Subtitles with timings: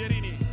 [0.00, 0.49] Pierini.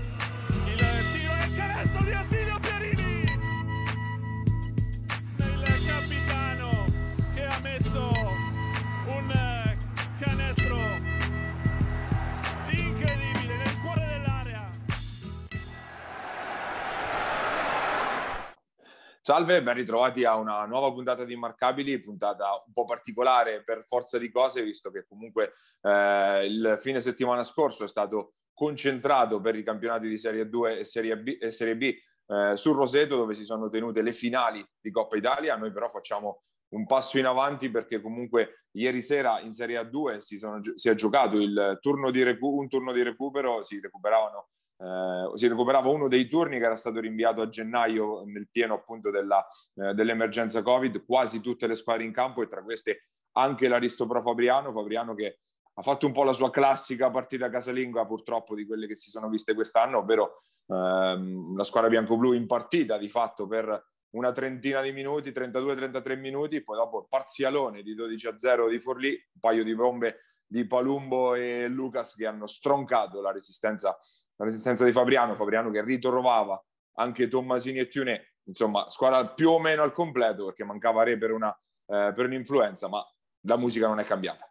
[19.28, 24.18] Salve, ben ritrovati a una nuova puntata di Immarcabili, puntata un po' particolare per forza
[24.18, 25.52] di cose, visto che comunque
[25.82, 30.86] eh, il fine settimana scorso è stato concentrato per i campionati di Serie 2 e
[30.86, 31.93] Serie B, e Serie B
[32.25, 35.58] eh, sul Roseto, dove si sono tenute le finali di Coppa Italia.
[35.58, 40.38] Noi però facciamo un passo in avanti perché comunque ieri sera in Serie A2 si,
[40.38, 45.31] sono, si è giocato il turno di recu- un turno di recupero, si recuperavano eh,
[45.36, 49.45] si recuperava uno dei turni che era stato rinviato a gennaio nel pieno appunto della,
[49.75, 54.72] eh, dell'emergenza Covid, quasi tutte le squadre in campo e tra queste anche l'Aristopro Fabriano,
[54.72, 55.39] Fabriano che
[55.73, 59.30] ha fatto un po' la sua classica partita casalinga purtroppo di quelle che si sono
[59.30, 64.91] viste quest'anno, ovvero ehm, la squadra bianco-blu in partita di fatto per una trentina di
[64.91, 69.75] minuti, 32-33 minuti, poi dopo parzialone di 12 a 0 di Forlì, un paio di
[69.75, 73.97] bombe di Palumbo e Lucas che hanno stroncato la resistenza
[74.38, 76.64] la resistenza di Fabriano, Fabriano che ritrovava
[77.00, 81.32] anche Tommasini e Tiunè, insomma, squadra più o meno al completo perché mancava Re per,
[81.32, 81.52] una,
[81.88, 83.04] eh, per un'influenza, ma
[83.42, 84.50] la musica non è cambiata.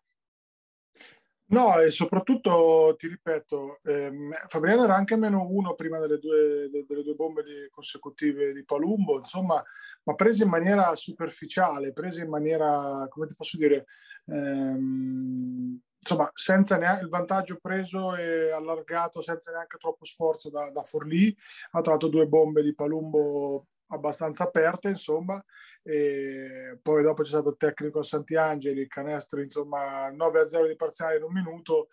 [1.48, 7.04] No, e soprattutto ti ripeto, ehm, Fabriano era anche meno uno prima delle due, delle
[7.04, 9.62] due bombe di, consecutive di Palumbo, insomma,
[10.02, 13.86] ma prese in maniera superficiale, prese in maniera, come ti posso dire,
[14.26, 20.84] ehm, insomma, senza neanche il vantaggio preso e allargato senza neanche troppo sforzo da, da
[20.84, 21.36] Forlì,
[21.72, 25.44] ha trovato due bombe di Palumbo abbastanza aperte, insomma,
[25.82, 30.76] e poi dopo c'è stato il tecnico a Santiangeli, canestro, insomma, 9 a 0 di
[30.76, 31.88] parziale in un minuto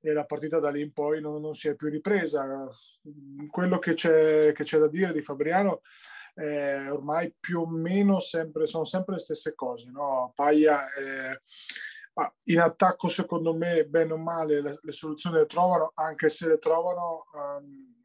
[0.00, 2.68] e la partita da lì in poi non, non si è più ripresa.
[3.50, 5.82] Quello che c'è, che c'è da dire di Fabriano
[6.34, 10.32] eh, ormai più o meno sempre, sono sempre le stesse cose, no?
[10.34, 10.80] Paia...
[10.94, 11.40] Eh,
[12.44, 16.58] in attacco, secondo me, bene o male, le, le, soluzioni le trovano, anche se le
[16.58, 17.96] trovano um,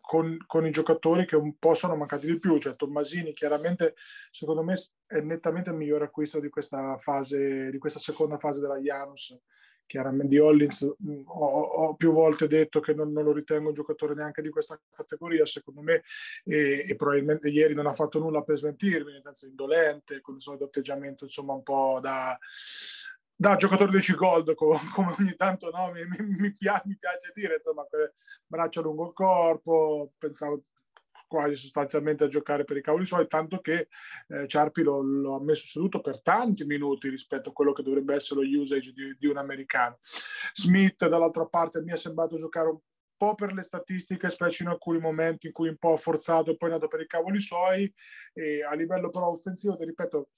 [0.00, 2.58] con, con, i giocatori che un po' sono mancati di più.
[2.58, 3.94] Cioè, Tommasini, chiaramente,
[4.30, 4.74] secondo me,
[5.06, 9.36] è nettamente il migliore acquisto di questa fase, di questa seconda fase della Janus.
[9.84, 10.94] Chiaramente di Hollins ho,
[11.24, 15.44] ho, più volte detto che non, non, lo ritengo un giocatore neanche di questa categoria,
[15.44, 16.02] secondo me,
[16.44, 20.40] e, e, probabilmente ieri non ha fatto nulla per smentirmi, nel senso indolente, con il
[20.40, 22.38] solito atteggiamento, insomma, un po' da
[23.34, 27.56] da giocatore di C-Gold, come, ogni tanto no, mi, mi, mi, piace, mi, piace, dire,
[27.56, 27.84] insomma,
[28.46, 30.64] braccia lungo il corpo, pensavo
[31.32, 33.88] quasi sostanzialmente a giocare per i cavoli suoi, tanto che
[34.28, 38.14] eh, Ciarpi lo, lo, ha messo seduto per tanti minuti rispetto a quello che dovrebbe
[38.14, 39.98] essere lo usage di, di un americano.
[40.52, 42.78] Smith, dall'altra parte, mi è sembrato giocare un
[43.16, 46.68] po' per le statistiche, specie in alcuni momenti in cui un po' forzato e poi
[46.68, 47.90] è andato per i cavoli suoi,
[48.34, 50.28] e a livello però offensivo, ti ripeto,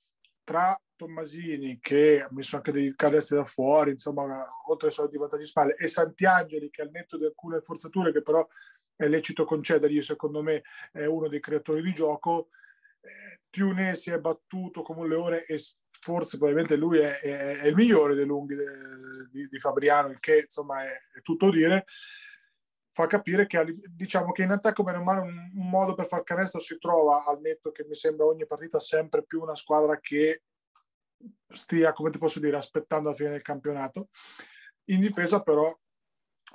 [0.45, 5.47] tra Tommasini che ha messo anche dei canestri da fuori, insomma, oltre ai soliti vantaggi
[5.47, 8.47] spalle, e Santiangeli che al netto di alcune forzature che però
[8.95, 10.63] è lecito concedergli, secondo me
[10.93, 12.51] è uno dei creatori di gioco.
[13.01, 15.61] Eh, Tiune si è battuto come un leone e
[16.01, 18.65] forse probabilmente lui è, è, è il migliore dei lunghi de,
[19.31, 21.85] di, di, Fabriano, il che insomma è, è tutto dire
[22.95, 26.61] fa capire che diciamo che in attacco meno male un, un, modo per far canestro
[26.61, 30.43] si trova al netto che mi sembra ogni partita sempre più una squadra che
[31.49, 34.11] stia, come ti posso dire, aspettando la fine del campionato.
[34.91, 35.77] In difesa però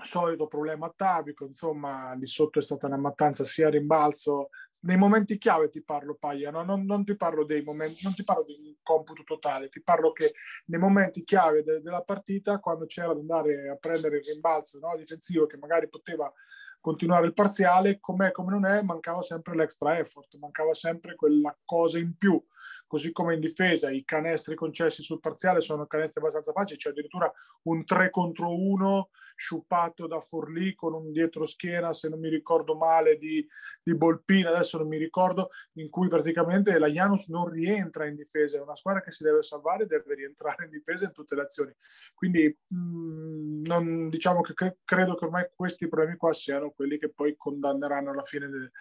[0.03, 4.49] solito problema atavico, insomma, lì sotto è stata una mattanza sia a rimbalzo.
[4.81, 6.63] Nei momenti chiave ti parlo, Paglia, no?
[6.63, 10.33] non, non, ti parlo dei momenti, non ti parlo di computo totale, ti parlo che
[10.65, 14.95] nei momenti chiave de- della partita, quando c'era da andare a prendere il rimbalzo no?
[14.95, 16.31] difensivo che magari poteva
[16.79, 21.99] continuare il parziale, com'è come non è, mancava sempre l'extra effort, mancava sempre quella cosa
[21.99, 22.41] in più
[22.89, 27.31] così come in difesa i canestri concessi sul parziale sono canestri abbastanza facili, c'è addirittura
[27.65, 32.75] un 3 contro 1 sciupato da Forlì con un dietro schiena, se non mi ricordo
[32.75, 33.47] male, di,
[33.81, 38.57] di Bolpina, adesso non mi ricordo, in cui praticamente la Janus non rientra in difesa,
[38.57, 41.73] è una squadra che si deve salvare deve rientrare in difesa in tutte le azioni.
[42.13, 44.53] Quindi mh, mm, non, diciamo che
[44.83, 48.71] credo che ormai questi problemi qua siano quelli che poi condanneranno alla fine de,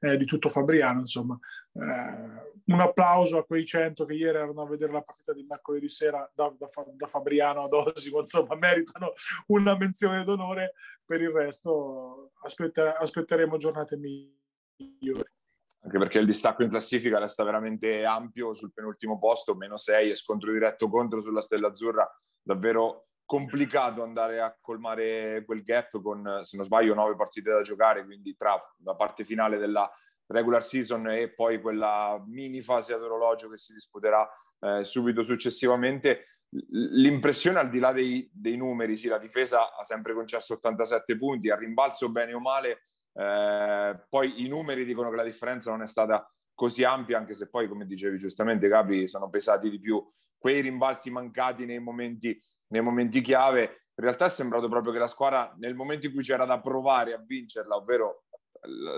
[0.00, 1.38] eh, di tutto Fabriano, insomma.
[1.74, 5.88] Eh, un applauso a quei 100 che ieri erano a vedere la partita di mercoledì
[5.88, 9.12] sera da, da, da Fabriano ad Osimo, insomma, meritano
[9.46, 10.74] una menzione d'onore.
[11.04, 15.36] Per il resto aspetta, aspetteremo giornate migliori.
[15.80, 20.16] Anche perché il distacco in classifica resta veramente ampio sul penultimo posto, meno 6 e
[20.16, 22.06] scontro diretto contro sulla Stella Azzurra,
[22.42, 28.04] davvero complicato andare a colmare quel gap con, se non sbaglio, nove partite da giocare,
[28.04, 29.88] quindi tra la parte finale della
[30.28, 34.28] regular season e poi quella mini fase ad orologio che si disputerà
[34.60, 36.37] eh, subito successivamente.
[36.50, 41.50] L'impressione al di là dei, dei, numeri, sì, la difesa ha sempre concesso 87 punti,
[41.50, 45.86] a rimbalzo bene o male, eh, poi i numeri dicono che la differenza non è
[45.86, 50.02] stata così ampia, anche se poi, come dicevi giustamente, Capi, sono pesati di più
[50.38, 53.62] quei rimbalzi mancati nei momenti nei momenti chiave.
[53.98, 57.14] In realtà è sembrato proprio che la squadra, nel momento in cui c'era da provare
[57.14, 58.24] a vincerla, ovvero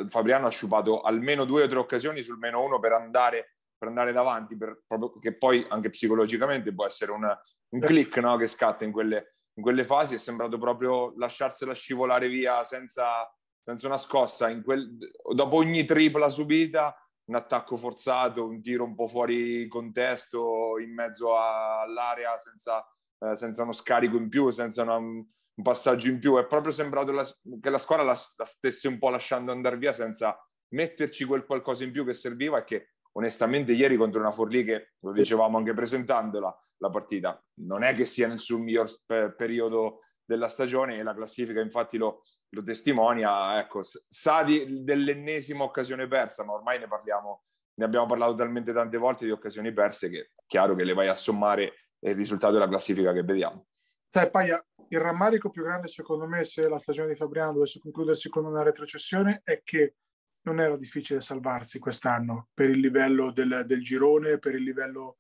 [0.09, 4.13] Fabriano ha sciupato almeno due o tre occasioni sul meno uno per andare, per andare
[4.13, 7.41] davanti, per, proprio, che poi anche psicologicamente può essere una,
[7.71, 10.17] un click no, che scatta in quelle, in quelle fasi.
[10.17, 13.27] È sembrato proprio lasciarsela scivolare via senza,
[13.63, 14.55] senza una scossa.
[14.61, 14.99] Quel,
[15.33, 16.95] dopo ogni tripla subita,
[17.25, 22.85] un attacco forzato, un tiro un po' fuori contesto in mezzo all'area senza
[23.23, 25.25] eh, senza uno scarico in più, senza una, un
[25.63, 26.39] passaggio in più.
[26.39, 27.25] È proprio sembrato la,
[27.61, 30.37] che la squadra la, la, stesse un po' lasciando andare via senza
[30.71, 34.93] metterci quel qualcosa in più che serviva e che onestamente ieri contro una Forlì che,
[35.01, 38.89] lo dicevamo anche presentandola, la partita, non è che sia nel suo miglior
[39.37, 46.07] periodo della stagione e la classifica infatti lo, lo testimonia, ecco, sa di, dell'ennesima occasione
[46.07, 50.21] persa, ma ormai ne parliamo, ne abbiamo parlato talmente tante volte di occasioni perse che
[50.21, 53.67] è chiaro che le vai a sommare il risultato della classifica che vediamo.
[54.09, 58.29] Sai, Paia, il rammarico più grande secondo me se la stagione di Fabriano dovesse concludersi
[58.29, 59.97] con una retrocessione è che
[60.43, 65.17] non era difficile salvarsi quest'anno per il livello del, del girone, per il livello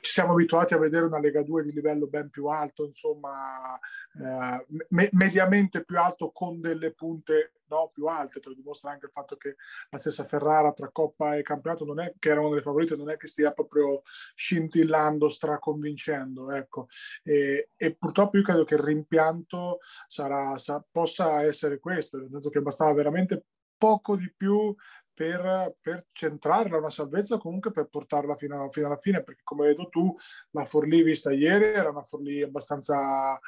[0.00, 4.66] ci siamo abituati a vedere una Lega 2 di livello ben più alto, insomma, eh,
[4.90, 8.38] me- mediamente più alto con delle punte no, più alte.
[8.38, 9.56] Te lo dimostra anche il fatto che
[9.90, 13.10] la stessa Ferrara tra Coppa e campionato, non è, che era una delle favorite, non
[13.10, 14.02] è che stia proprio
[14.34, 16.52] scintillando, straconvincendo.
[16.52, 16.86] Ecco.
[17.24, 22.50] E, e purtroppo io credo che il rimpianto sarà, sa, possa essere questo, nel senso
[22.50, 23.46] che bastava veramente
[23.84, 24.74] poco di più
[25.12, 29.90] per, per centrarla una salvezza comunque per portarla fino, fino alla fine perché come vedo
[29.90, 30.16] tu
[30.52, 33.38] la Forlì vista ieri era una Forlì abbastanza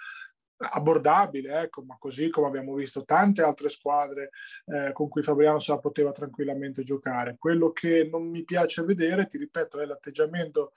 [0.58, 4.30] abbordabile, ecco, ma così come abbiamo visto tante altre squadre
[4.66, 7.36] eh, con cui Fabriano se la poteva tranquillamente giocare.
[7.38, 10.72] Quello che non mi piace vedere, ti ripeto, è l'atteggiamento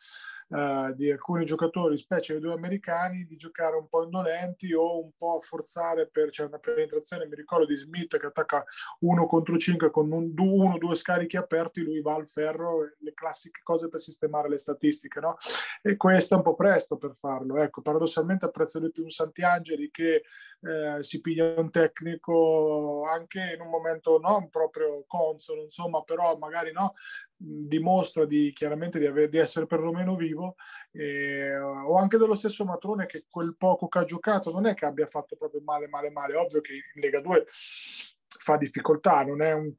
[0.49, 5.11] uh, di alcuni giocatori, specie i due americani, di giocare un po' indolenti o un
[5.17, 7.27] po' a forzare per c'è una penetrazione.
[7.27, 8.63] Mi ricordo di Smith che attacca
[8.99, 13.13] uno contro cinque con un, uno o due scarichi aperti, lui va al ferro, le
[13.13, 15.37] classiche cose per sistemare le statistiche, no?
[15.81, 17.57] E questo è un po' presto per farlo.
[17.57, 20.23] Ecco, paradossalmente apprezzo di più un Santiangeli che
[20.61, 26.71] eh, si piglia un tecnico anche in un momento non proprio consono, insomma, però magari
[26.71, 26.93] no,
[27.41, 30.55] dimostra di, chiaramente di, aver, di, essere perlomeno vivo,
[30.91, 34.85] eh, o anche dello stesso Matrone che quel poco che ha giocato non è che
[34.85, 39.53] abbia fatto proprio male, male, male, ovvio che in Lega 2 fa difficoltà, non è
[39.53, 39.73] un,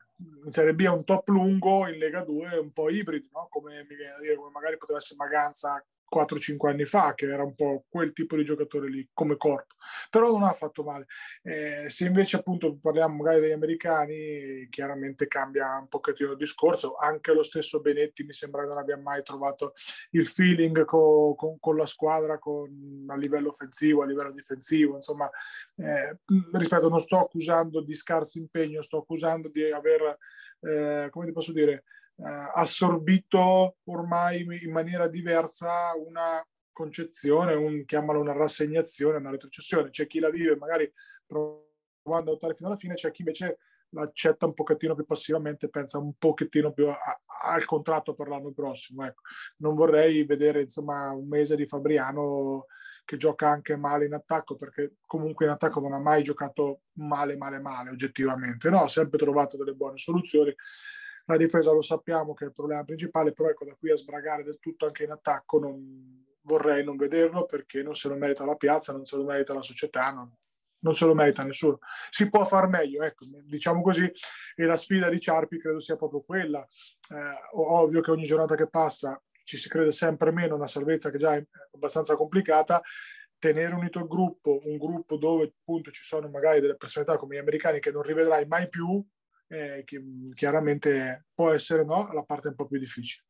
[0.45, 3.49] in Serie B è un top lungo, in Lega 2 è un po' ibrido, no?
[3.51, 8.37] come, come magari poteva essere Maganza 4-5 anni fa, che era un po' quel tipo
[8.37, 9.77] di giocatore lì come corpo,
[10.11, 11.07] però non ha fatto male.
[11.43, 17.33] Eh, se invece appunto parliamo magari degli americani, chiaramente cambia un pochettino il discorso, anche
[17.33, 19.73] lo stesso Benetti mi sembra che non abbia mai trovato
[20.11, 25.31] il feeling co, con, con, la squadra con, a livello offensivo, a livello difensivo, insomma,
[25.77, 26.19] eh,
[26.53, 30.17] ripeto, non sto accusando di scarso impegno, sto accusando di aver,
[30.61, 31.85] eh, come ti posso dire,
[32.23, 39.91] assorbito ormai in maniera diversa una concezione, un, chiamalo una rassegnazione, una retrocessione.
[39.91, 40.91] C'è chi la vive magari
[41.27, 43.59] provando a lottare fino alla fine, c'è chi invece
[43.91, 47.21] l'accetta un pochettino più passivamente, pensa un pochettino più a, a,
[47.53, 49.05] al contratto per l'anno prossimo.
[49.05, 49.23] Ecco.
[49.59, 52.67] Non vorrei vedere insomma un mese di Fabriano
[53.05, 57.37] che gioca anche male in attacco, perché comunque in attacco non ha mai giocato male,
[57.37, 58.83] male, male oggettivamente, no?
[58.83, 60.55] ha sempre trovato delle buone soluzioni
[61.31, 64.43] la difesa lo sappiamo che è il problema principale, però ecco da qui a sbragare
[64.43, 68.57] del tutto anche in attacco non, vorrei non vederlo perché non se lo merita la
[68.57, 70.33] piazza, non se lo merita la società, non,
[70.81, 71.79] non se lo merita nessuno.
[72.11, 74.11] Si può far meglio, ecco, diciamo così,
[74.57, 76.61] e la sfida di Ciarpi credo sia proprio quella.
[76.61, 81.19] Eh, ovvio che ogni giornata che passa ci si crede sempre meno, una salvezza che
[81.19, 82.81] già è abbastanza complicata,
[83.39, 87.41] tenere unito il gruppo, un gruppo dove appunto ci sono magari delle personalità come gli
[87.41, 89.05] americani che non rivedrai mai più,
[89.51, 90.01] eh, che
[90.35, 93.25] chiaramente può essere no, la parte un po' più difficile.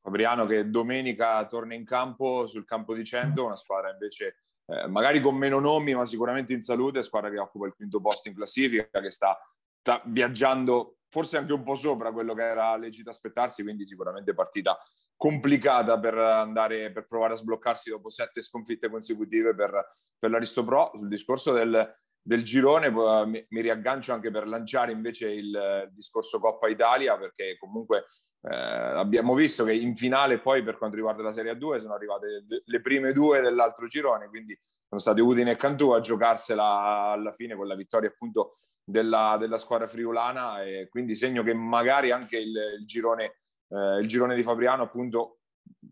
[0.00, 5.20] Fabriano che domenica torna in campo sul campo di Cento, una squadra invece eh, magari
[5.20, 9.00] con meno nomi ma sicuramente in salute, squadra che occupa il quinto posto in classifica,
[9.00, 9.38] che sta,
[9.80, 14.78] sta viaggiando forse anche un po' sopra quello che era legito aspettarsi, quindi sicuramente partita
[15.16, 20.90] complicata per andare per provare a sbloccarsi dopo sette sconfitte consecutive per, per l'Aristo Pro.
[20.94, 21.94] Sul discorso del,
[22.26, 27.58] del girone mi, mi, riaggancio anche per lanciare invece il, il discorso Coppa Italia perché
[27.58, 28.06] comunque
[28.40, 32.46] eh, abbiamo visto che in finale poi per quanto riguarda la Serie A2 sono arrivate
[32.64, 37.54] le prime due dell'altro girone, quindi sono stati Udine e Cantù a giocarsela alla fine
[37.56, 42.56] con la vittoria appunto della, della squadra friulana e quindi segno che magari anche il,
[42.78, 45.40] il, girone, eh, il girone di Fabriano appunto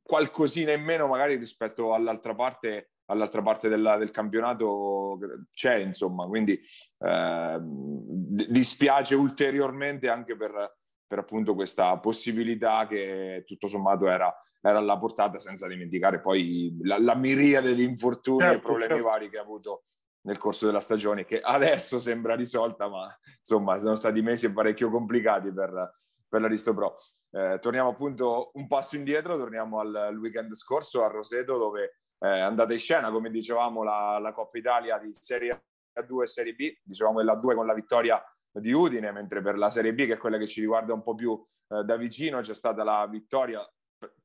[0.03, 5.19] qualcosina in meno magari rispetto all'altra parte all'altra parte della, del campionato
[5.53, 6.59] c'è insomma quindi
[6.99, 14.99] eh, dispiace ulteriormente anche per, per appunto questa possibilità che tutto sommato era, era alla
[14.99, 19.09] portata senza dimenticare poi la, la miriade di infortuni certo, e problemi certo.
[19.09, 19.85] vari che ha avuto
[20.25, 25.53] nel corso della stagione che adesso sembra risolta ma insomma sono stati mesi parecchio complicati
[25.53, 26.97] per, per l'Aristo Pro.
[27.35, 32.41] Eh, torniamo appunto un passo indietro, torniamo al, al weekend scorso a Roseto dove è
[32.41, 35.65] andata in scena come dicevamo la, la Coppa Italia di Serie
[35.99, 39.71] A2 e Serie B, dicevamo della 2 con la vittoria di Udine, mentre per la
[39.71, 41.33] Serie B, che è quella che ci riguarda un po' più
[41.69, 43.69] eh, da vicino, c'è stata la vittoria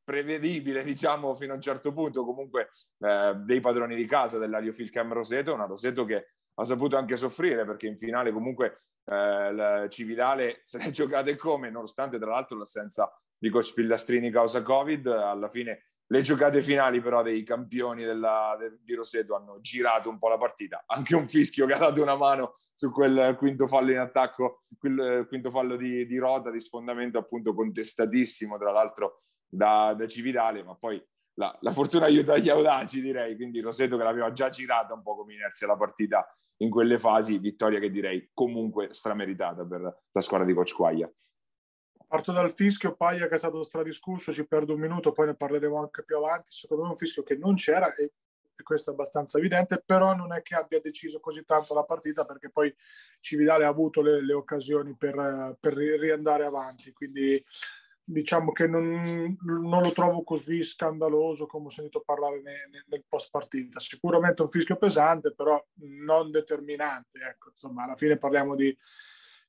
[0.04, 5.12] prevedibile, diciamo, fino a un certo punto, comunque eh, dei padroni di casa dell'Ario Filcam
[5.14, 10.78] Roseto, una Roseto che ha saputo anche soffrire perché in finale comunque eh, Cividale se
[10.78, 16.22] l'è giocata come, nonostante tra l'altro l'assenza di coach Pillastrini causa Covid, alla fine le
[16.22, 20.84] giocate finali però dei campioni della, de, di Roseto hanno girato un po' la partita.
[20.86, 25.26] Anche un fischio che ha dato una mano su quel quinto fallo in attacco, quel
[25.28, 30.76] quinto fallo di, di Rota, di sfondamento appunto contestatissimo, tra l'altro da, da Cividale, ma
[30.76, 31.02] poi
[31.36, 35.16] la, la, fortuna aiuta gli audaci direi, quindi Roseto che l'aveva già girata un po'
[35.16, 36.26] come inerzia la partita
[36.62, 41.12] in quelle fasi, vittoria che direi comunque strameritata per la squadra di Coach Quaglia.
[42.08, 45.78] Parto dal fischio, Paia che è stato stradiscusso, ci perdo un minuto, poi ne parleremo
[45.78, 46.52] anche più avanti.
[46.54, 48.14] Secondo me è un fischio che non c'era e,
[48.56, 52.24] e, questo è abbastanza evidente, però non è che abbia deciso così tanto la partita
[52.24, 52.74] perché poi
[53.20, 56.94] Cividale ha avuto le, le occasioni per, per, riandare avanti.
[56.94, 57.44] Quindi
[58.02, 63.32] diciamo che non, non, lo trovo così scandaloso come ho sentito parlare nel, nel post
[63.32, 63.82] partita.
[63.82, 67.20] Sicuramente un fischio pesante, però non determinante.
[67.20, 68.74] Ecco, insomma, alla fine parliamo di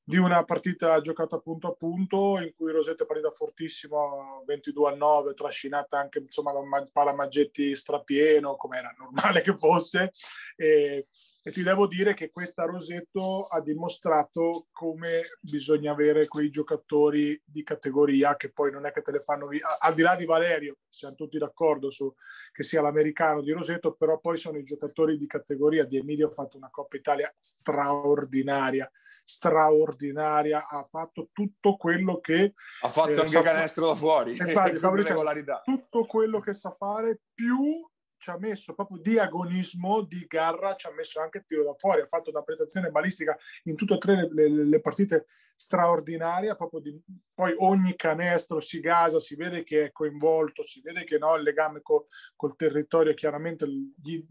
[0.09, 4.95] di una partita giocata punto a punto in cui Rosetta è partita fortissimo 22 a
[4.95, 10.11] 9 trascinata anche insomma da un palamaggetti strapieno come era normale che fosse.
[10.57, 11.09] E,
[11.43, 17.63] e, ti devo dire che questa Rosetto ha dimostrato come bisogna avere quei giocatori di
[17.63, 20.79] categoria che poi non è che te le fanno via al di là di Valerio
[20.89, 22.11] siamo tutti d'accordo su
[22.51, 25.85] che sia l'americano di Rosetto però poi sono i giocatori di categoria.
[25.85, 28.91] Di Emilio ha fatto una Coppa Italia straordinaria
[29.29, 32.55] straordinaria, ha fatto tutto quello che...
[32.81, 34.31] Ha fatto eh, anche canestro da fuori.
[34.39, 40.25] Infatti, dicendo, tutto quello che sa fare, più ci ha messo proprio di agonismo, di
[40.27, 43.95] garra, ci ha messo anche tiro da fuori, ha fatto una prestazione balistica in tutte
[43.95, 47.01] e tre le, le, le partite straordinaria, proprio di,
[47.35, 51.43] poi ogni canestro si gasa, si vede che è coinvolto, si vede che no, il
[51.43, 54.25] legame co, col territorio chiaramente gli,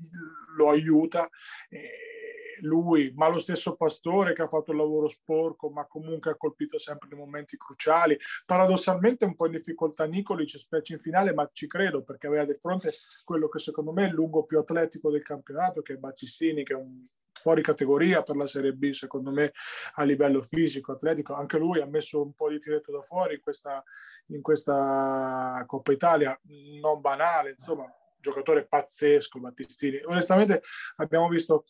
[0.57, 1.29] lo aiuta.
[1.69, 2.16] E,
[2.61, 6.77] lui, ma lo stesso Pastore che ha fatto il lavoro sporco, ma comunque ha colpito
[6.77, 8.17] sempre nei momenti cruciali.
[8.45, 12.53] Paradossalmente un po' in difficoltà Nicolic, specie in finale, ma ci credo perché aveva di
[12.53, 12.91] fronte
[13.23, 16.73] quello che secondo me è il lungo più atletico del campionato, che è Battistini, che
[16.73, 17.05] è un
[17.37, 19.51] fuori categoria per la Serie B, secondo me,
[19.95, 21.33] a livello fisico, atletico.
[21.33, 23.83] Anche lui ha messo un po' di tiretto da fuori in questa,
[24.27, 26.37] in questa Coppa Italia,
[26.81, 27.85] non banale, insomma,
[28.19, 30.01] giocatore pazzesco Battistini.
[30.05, 30.61] Onestamente
[30.97, 31.65] abbiamo visto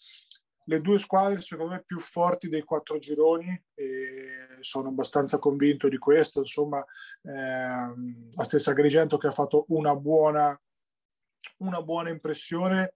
[0.68, 5.98] le due squadre secondo me più forti dei quattro gironi e sono abbastanza convinto di
[5.98, 6.84] questo insomma
[7.24, 10.60] ehm, la stessa Agrigento che ha fatto una buona
[11.58, 12.94] una buona impressione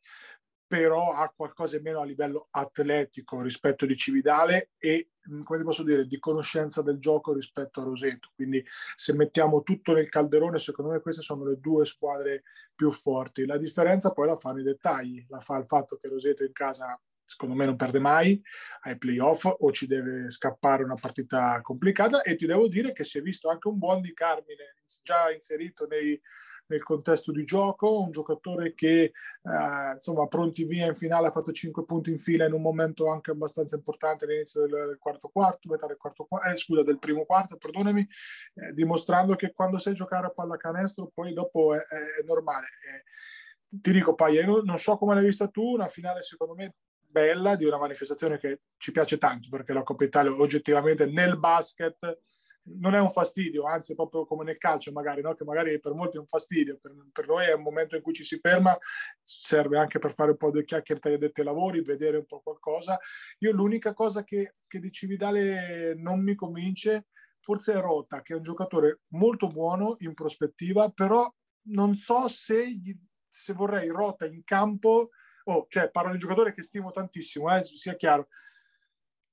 [0.71, 5.09] però ha qualcosa in meno a livello atletico rispetto di Cividale e,
[5.43, 8.29] come ti posso dire, di conoscenza del gioco rispetto a Roseto.
[8.33, 13.45] Quindi se mettiamo tutto nel calderone, secondo me queste sono le due squadre più forti.
[13.45, 16.97] La differenza poi la fanno i dettagli, la fa il fatto che Roseto in casa
[17.31, 18.41] secondo me non perde mai
[18.81, 23.19] ai playoff o ci deve scappare una partita complicata e ti devo dire che si
[23.19, 26.19] è visto anche un buon di Carmine già inserito nei,
[26.67, 31.53] nel contesto di gioco, un giocatore che eh, insomma pronti via in finale ha fatto
[31.53, 35.69] 5 punti in fila in un momento anche abbastanza importante all'inizio del, del quarto quarto,
[35.69, 38.01] metà del quarto eh, scusa, del primo quarto, perdonami,
[38.55, 42.67] eh, dimostrando che quando sai giocare a pallacanestro poi dopo è, è, è normale.
[42.67, 43.03] Eh,
[43.79, 46.75] ti dico Paia, non so come l'hai vista tu, una finale secondo me
[47.11, 52.19] bella di una manifestazione che ci piace tanto perché la Coppa Italia oggettivamente nel basket
[52.63, 55.33] non è un fastidio, anzi proprio come nel calcio magari, no?
[55.33, 58.13] che magari per molti è un fastidio, per, per, noi è un momento in cui
[58.13, 58.77] ci si ferma,
[59.21, 60.99] serve anche per fare un po' di chiacchiere
[61.31, 62.99] tra i lavori, vedere un po' qualcosa.
[63.39, 67.07] Io l'unica cosa che, che di Cividale non mi convince,
[67.39, 71.31] forse è Rota, che è un giocatore molto buono in prospettiva, però
[71.63, 72.95] non so se, gli,
[73.27, 75.09] se vorrei Rota in campo,
[75.45, 78.27] oh, cioè parlo di un giocatore che stimo tantissimo, eh, sia chiaro,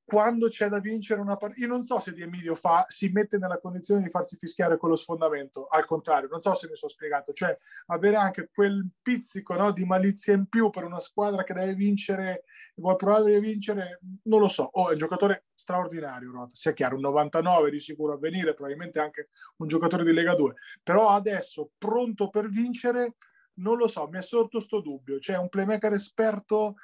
[0.09, 3.37] quando c'è da vincere una partita, io non so se Di Emidio fa, si mette
[3.37, 6.91] nella condizione di farsi fischiare con lo sfondamento, al contrario, non so se mi sono
[6.91, 7.55] spiegato, cioè
[7.89, 12.45] avere anche quel pizzico no, di malizia in più per una squadra che deve vincere,
[12.77, 16.95] vuole provare a vincere, non lo so, oh, è un giocatore straordinario, Rota, sia chiaro,
[16.95, 21.73] un 99 di sicuro a venire, probabilmente anche un giocatore di Lega 2, però adesso
[21.77, 23.17] pronto per vincere,
[23.59, 26.77] non lo so, mi è sorto sto dubbio, cioè un playmaker esperto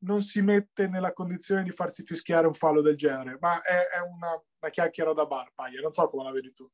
[0.00, 3.98] non si mette nella condizione di farsi fischiare un fallo del genere, ma è, è
[4.00, 6.70] una, una, chiacchiera da bar, Paglia, non so come la vedi tu.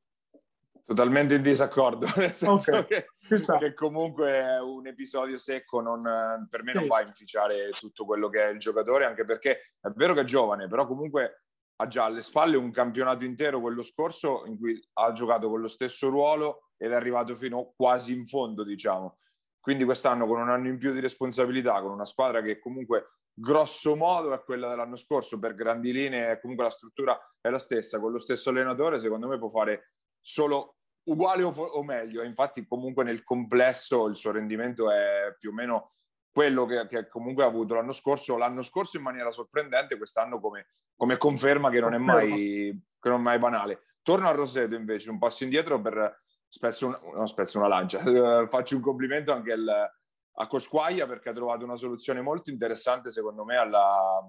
[0.85, 3.07] Totalmente in disaccordo, nel senso okay.
[3.27, 6.03] che, che, comunque è un episodio secco non,
[6.51, 6.89] per me non sì.
[6.89, 10.25] va a inficiare tutto quello che è il giocatore, anche perché è vero che è
[10.25, 11.45] giovane, però comunque
[11.77, 15.69] ha già alle spalle un campionato intero quello scorso in cui ha giocato con lo
[15.69, 19.17] stesso ruolo ed è arrivato fino quasi in fondo, diciamo.
[19.65, 23.97] Quindi quest'anno con un anno in più di responsabilità, con una squadra che comunque grosso
[23.97, 28.13] modo è quella dell'anno scorso, per grandi linee comunque la struttura è la stessa, con
[28.13, 33.23] lo stesso allenatore secondo me può fare solo uguale o, o meglio, infatti comunque nel
[33.23, 35.93] complesso il suo rendimento è più o meno
[36.31, 40.73] quello che, che, comunque ha avuto l'anno scorso, l'anno scorso in maniera sorprendente, quest'anno come,
[40.95, 43.85] come conferma che non, è mai, che non è mai banale.
[44.03, 46.23] Torno a Roseto invece, un passo indietro per
[46.55, 47.99] spezzo, un, no, spezzo una lancia,
[48.47, 53.45] faccio un complimento anche al, a Cosquaia perché ha trovato una soluzione molto interessante secondo
[53.45, 54.25] me alla,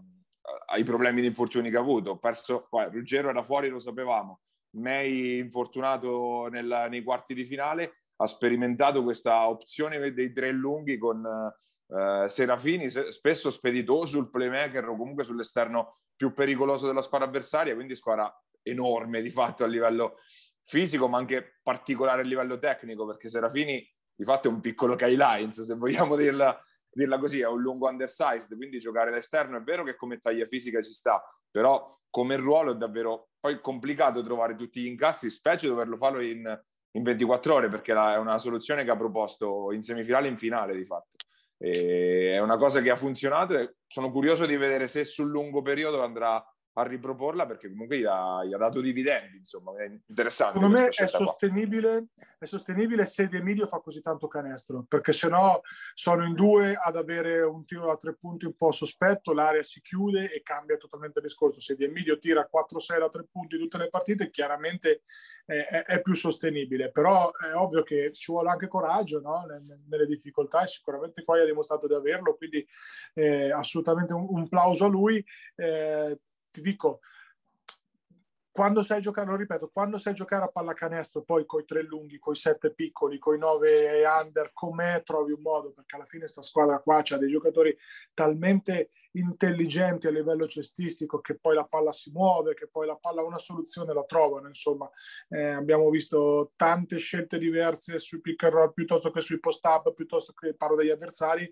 [0.72, 2.18] ai problemi di infortuni che ha avuto.
[2.18, 4.42] Perso, poi, Ruggero era fuori, lo sapevamo,
[4.78, 11.24] May infortunato nel, nei quarti di finale, ha sperimentato questa opzione dei tre lunghi con
[11.26, 17.96] eh, Serafini, spesso spedito sul playmaker o comunque sull'esterno più pericoloso della squadra avversaria, quindi
[17.96, 20.16] squadra enorme di fatto a livello
[20.66, 25.16] fisico, ma anche particolare a livello tecnico, perché Serafini di fatto è un piccolo Kai
[25.18, 29.62] Lines, se vogliamo dirla, dirla così, è un lungo undersized, quindi giocare da esterno è
[29.62, 34.56] vero che come taglia fisica ci sta, però come ruolo è davvero poi complicato trovare
[34.56, 38.92] tutti gli incastri, specie doverlo farlo in, in 24 ore, perché è una soluzione che
[38.92, 41.16] ha proposto in semifinale e in finale di fatto.
[41.58, 45.62] E è una cosa che ha funzionato e sono curioso di vedere se sul lungo
[45.62, 46.44] periodo andrà
[46.78, 50.56] a riproporla perché comunque gli ha, gli ha, dato dividendi, insomma, è interessante.
[50.56, 52.08] Secondo me è sostenibile,
[52.38, 55.62] è sostenibile, se De Emilio fa così tanto canestro, perché se no
[55.94, 59.82] sono in due ad avere un tiro da tre punti un po' sospetto, l'area si
[59.82, 61.62] chiude e cambia totalmente il discorso.
[61.62, 65.04] Se De Emilio tira 4-6 da tre punti tutte le partite, chiaramente
[65.46, 69.46] è, è, più sostenibile, però è ovvio che ci vuole anche coraggio no?
[69.88, 72.68] nelle difficoltà e sicuramente poi ha dimostrato di averlo, quindi
[73.14, 75.24] eh, assolutamente un, un, plauso a lui.
[75.56, 76.20] Eh,
[76.56, 77.02] ti dico,
[78.56, 82.36] quando sai giocare, lo ripeto, quando sai giocare a pallacanestro, poi coi tre lunghi, coi
[82.36, 87.04] sette piccoli, coi nove under, com'è trovi un modo, perché alla fine sta squadra qua
[87.06, 87.78] ha dei giocatori
[88.14, 93.24] talmente intelligenti a livello cestistico che poi la palla si muove, che poi la palla
[93.24, 94.90] una soluzione la trovano, insomma.
[95.28, 100.32] Eh, abbiamo visto tante scelte diverse sui pick and roll piuttosto che sui post-up, piuttosto
[100.32, 101.52] che parlo degli avversari,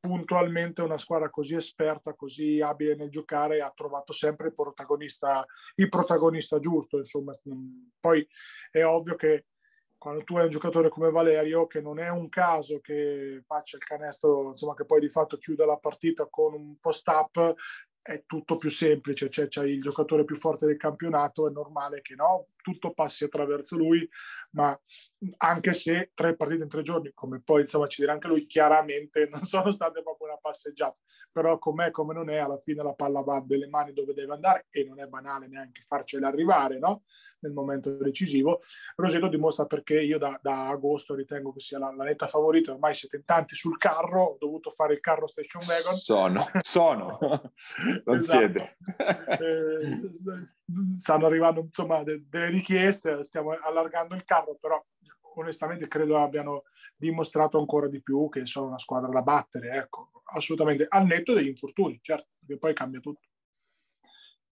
[0.00, 5.44] puntualmente una squadra così esperta, così abile nel giocare, ha trovato sempre il protagonista,
[5.76, 6.96] il protagonista giusto.
[6.96, 7.32] Insomma,
[8.00, 8.26] poi
[8.70, 9.44] è ovvio che
[9.98, 13.84] quando tu hai un giocatore come Valerio, che non è un caso che faccia il
[13.84, 17.54] canestro, insomma, che poi di fatto chiuda la partita con un post-up,
[18.00, 22.14] è tutto più semplice, cioè c'è il giocatore più forte del campionato, è normale che
[22.14, 24.08] no, tutto passi attraverso lui,
[24.52, 24.78] ma
[25.38, 29.28] anche se tre partite in tre giorni, come poi insomma ci dirà anche lui, chiaramente
[29.30, 30.96] non sono state proprio una passeggiata,
[31.30, 34.66] però com'è come non è, alla fine la palla va delle mani dove deve andare
[34.70, 37.02] e non è banale neanche farcela arrivare no?
[37.40, 38.60] nel momento decisivo.
[38.96, 42.94] Roseto dimostra perché io da, da agosto ritengo che sia la, la, netta favorita, ormai
[42.94, 45.94] siete in tanti sul carro, ho dovuto fare il carro station wagon.
[45.94, 47.18] Sono, sono,
[48.04, 48.38] non esatto.
[48.38, 48.76] siete.
[49.38, 50.58] eh,
[50.96, 54.82] stanno arrivando insomma de- delle richieste, stiamo allargando il carro, però
[55.34, 56.64] onestamente credo abbiano
[56.96, 61.48] dimostrato ancora di più che sono una squadra da battere, ecco, assolutamente, al netto degli
[61.48, 63.28] infortuni, certo, che poi cambia tutto.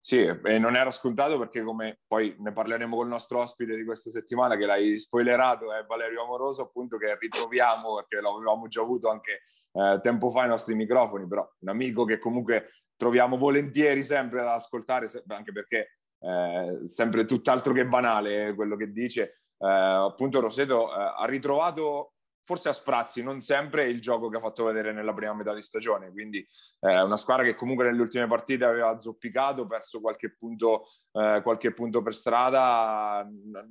[0.00, 3.84] Sì, e non era scontato perché come poi ne parleremo con il nostro ospite di
[3.84, 9.10] questa settimana che l'hai spoilerato, è Valerio Amoroso, appunto che ritroviamo perché l'avevamo già avuto
[9.10, 14.40] anche eh, tempo fa ai nostri microfoni, però un amico che comunque troviamo volentieri sempre
[14.40, 19.36] ad ascoltare, anche perché eh, sempre tutt'altro che banale quello che dice.
[19.58, 22.12] Eh, appunto Roseto eh, ha ritrovato
[22.48, 25.60] forse a sprazzi, non sempre il gioco che ha fatto vedere nella prima metà di
[25.60, 26.10] stagione.
[26.10, 26.38] Quindi
[26.80, 31.74] eh, una squadra che comunque nelle ultime partite aveva zoppicato, perso qualche punto, eh, qualche
[31.74, 33.28] punto per strada.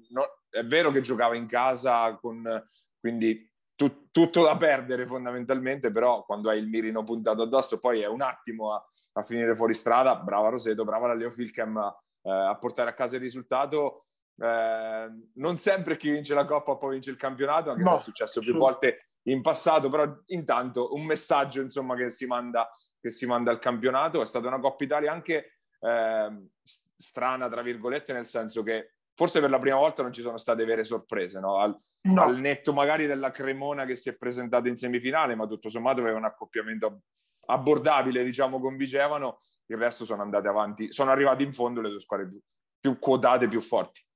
[0.09, 2.67] No, è vero che giocava in casa, con,
[2.99, 8.07] quindi tu, tutto da perdere fondamentalmente, però quando hai il mirino puntato addosso poi è
[8.07, 10.17] un attimo a, a finire fuori strada.
[10.17, 11.81] Brava Roseto, brava la Leo Filchem
[12.27, 14.07] eh, a portare a casa il risultato
[14.39, 18.03] eh, non sempre chi vince la Coppa poi vince il campionato, anche no, se è
[18.03, 23.25] successo più volte in passato, però intanto un messaggio insomma, che, si manda, che si
[23.25, 24.21] manda al campionato.
[24.21, 26.47] È stata una Coppa Italia anche eh,
[26.95, 30.63] strana, tra virgolette, nel senso che forse per la prima volta non ci sono state
[30.63, 31.57] vere sorprese, no?
[31.57, 32.21] Al, no.
[32.21, 36.17] al, netto magari della Cremona che si è presentata in semifinale, ma tutto sommato aveva
[36.17, 37.01] un accoppiamento
[37.47, 39.39] abbordabile, diciamo, con Vigevano.
[39.67, 42.39] Il resto sono andate avanti, sono arrivati in fondo le due squadre più,
[42.79, 44.06] più quotate, più forti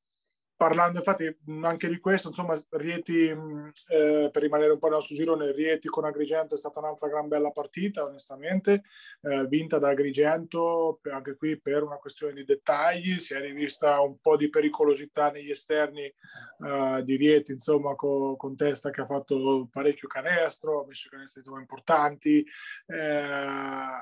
[0.62, 5.52] parlando infatti anche di questo, insomma, Rieti, eh, per rimanere un po' nel nostro girone,
[5.52, 8.84] Rieti con Agrigento è stata un'altra gran bella partita, onestamente,
[9.22, 14.20] eh, vinta da Agrigento, anche qui per una questione di dettagli, si è rivista un
[14.22, 19.68] po' di pericolosità negli esterni eh, di Rieti, insomma, co- con Testa che ha fatto
[19.72, 22.46] parecchio canestro, ha messo canestri insomma, importanti,
[22.86, 23.98] eh,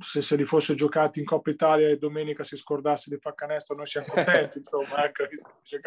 [0.00, 3.76] se se li fosse giocati in Coppa Italia e domenica si scordasse di far canestro
[3.76, 5.24] noi siamo contenti insomma ecco,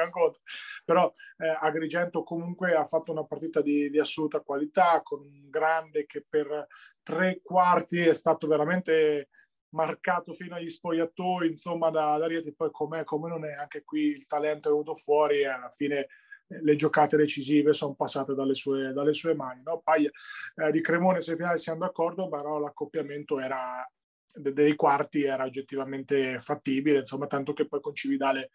[0.10, 0.40] conto.
[0.86, 6.06] però eh, Agrigento comunque ha fatto una partita di, di, assoluta qualità con un grande
[6.06, 6.68] che per
[7.04, 9.30] tre quarti è stato veramente
[9.70, 14.08] marcato fino agli spogliatoi insomma da, da Rieti poi com'è come non è anche qui
[14.08, 16.08] il talento è venuto fuori e alla fine
[16.48, 19.62] eh, le giocate decisive sono passate dalle sue, dalle sue mani.
[19.64, 19.82] No?
[19.84, 20.10] Paglia,
[20.56, 23.90] eh, di Cremone se finale siamo d'accordo, però l'accoppiamento era,
[24.34, 28.52] dei quarti era oggettivamente fattibile, insomma, tanto che poi con Cividale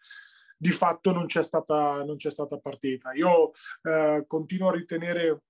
[0.63, 3.11] di fatto non c'è stata, non c'è stata partita.
[3.11, 5.41] Io eh, continuo a ritenere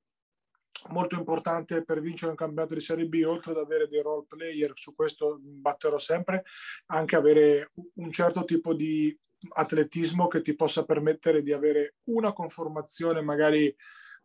[0.89, 4.71] molto importante per vincere un campionato di Serie B, oltre ad avere dei role player,
[4.73, 6.43] su questo batterò sempre,
[6.88, 9.15] anche avere un certo tipo di
[9.49, 13.73] atletismo che ti possa permettere di avere una conformazione magari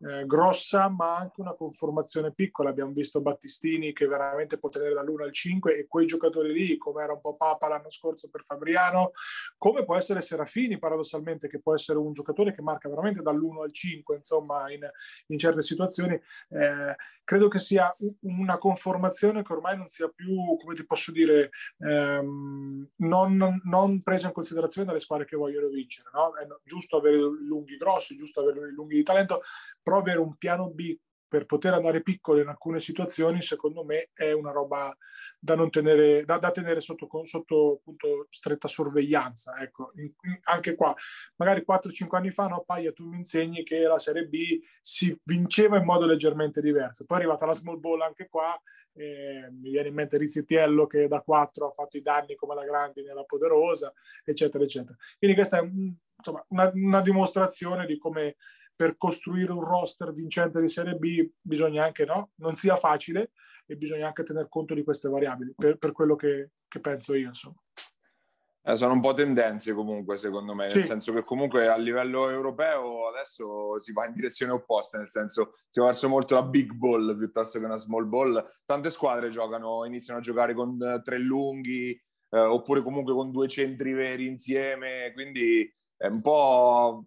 [0.01, 2.71] eh, grossa ma anche una conformazione piccola.
[2.71, 7.03] Abbiamo visto Battistini che veramente può tenere dall'1 al 5 e quei giocatori lì, come
[7.03, 9.13] era un po' Papa l'anno scorso per Fabriano,
[9.57, 13.73] come può essere Serafini paradossalmente, che può essere un giocatore che marca veramente dall'1 al
[13.73, 14.89] 5, insomma, in,
[15.29, 16.15] in certe situazioni.
[16.15, 16.95] Eh,
[17.29, 22.89] credo che sia una conformazione che ormai non sia più, come ti posso dire, ehm,
[22.97, 26.09] non, non, presa in considerazione dalle squadre che vogliono vincere.
[26.15, 26.35] No?
[26.35, 29.43] È giusto avere lunghi grossi, giusto avere lunghi di talento,
[29.89, 30.95] però avere un piano B
[31.27, 34.95] per poter andare piccolo in alcune situazioni, secondo me è una roba
[35.39, 39.59] da, non tenere, da, da tenere sotto, sotto appunto, stretta sorveglianza.
[39.61, 40.95] Ecco, in, in, anche qua,
[41.37, 45.79] magari 4-5 anni fa, no, Paia, tu mi insegni che la Serie B si vinceva
[45.79, 47.07] in modo leggermente diverso.
[47.07, 48.59] Poi è arrivata la small ball anche qua,
[48.93, 52.65] eh, mi viene in mente Rizzitiello che da 4 ha fatto i danni come la
[52.65, 53.91] Grandi nella Poderosa,
[54.23, 54.97] eccetera, eccetera.
[55.19, 58.37] Quindi questa è insomma, una, una dimostrazione di come
[58.79, 62.31] per costruire un roster vincente di Serie B bisogna anche, no?
[62.37, 63.33] Non sia facile
[63.67, 67.27] e bisogna anche tener conto di queste variabili, per, per quello che, che, penso io,
[67.27, 67.57] insomma.
[68.63, 70.83] Eh, sono un po' tendenze comunque, secondo me, nel sì.
[70.85, 75.81] senso che comunque a livello europeo adesso si va in direzione opposta, nel senso si
[75.81, 78.61] va verso molto la big ball piuttosto che una small ball.
[78.65, 83.49] Tante squadre giocano, iniziano a giocare con uh, tre lunghi, eh, oppure comunque con due
[83.49, 87.07] centri veri insieme, quindi è un po'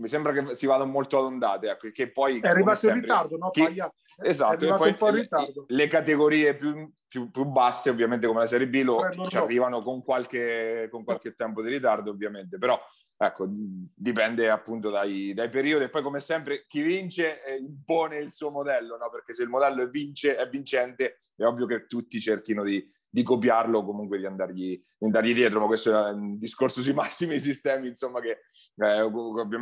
[0.00, 2.40] mi sembra che si vada molto ad ondate, ecco, che poi...
[2.40, 3.50] È arrivato sempre, in ritardo, no?
[3.50, 3.76] Chi,
[4.22, 5.28] esatto, e poi le,
[5.66, 10.02] le, categorie più, più, più, basse, ovviamente come la Serie B, lo, ci arrivano con
[10.02, 12.80] qualche, con qualche tempo di ritardo, ovviamente, però
[13.22, 18.32] ecco, dipende appunto dai, dai, periodi e poi come sempre chi vince eh, impone il
[18.32, 19.10] suo modello, no?
[19.10, 23.24] perché se il modello è, vince, è vincente è ovvio che tutti cerchino di, di
[23.24, 27.88] copiarlo comunque di andargli, di andargli, dietro, ma questo è un discorso sui massimi sistemi,
[27.88, 28.42] insomma, che,
[28.76, 29.10] eh,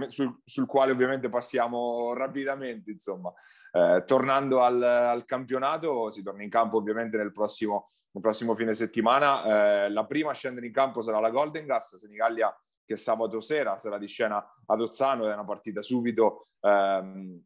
[0.09, 3.33] sul, sul, quale ovviamente passiamo rapidamente, insomma.
[3.73, 8.75] Eh, tornando al, al, campionato, si torna in campo ovviamente nel prossimo, nel prossimo fine
[8.75, 9.85] settimana.
[9.87, 13.77] Eh, la prima a scendere in campo sarà la Golden Gas, Senigallia che sabato sera
[13.77, 17.39] sarà di scena ad Ozzano, è una partita subito ehm,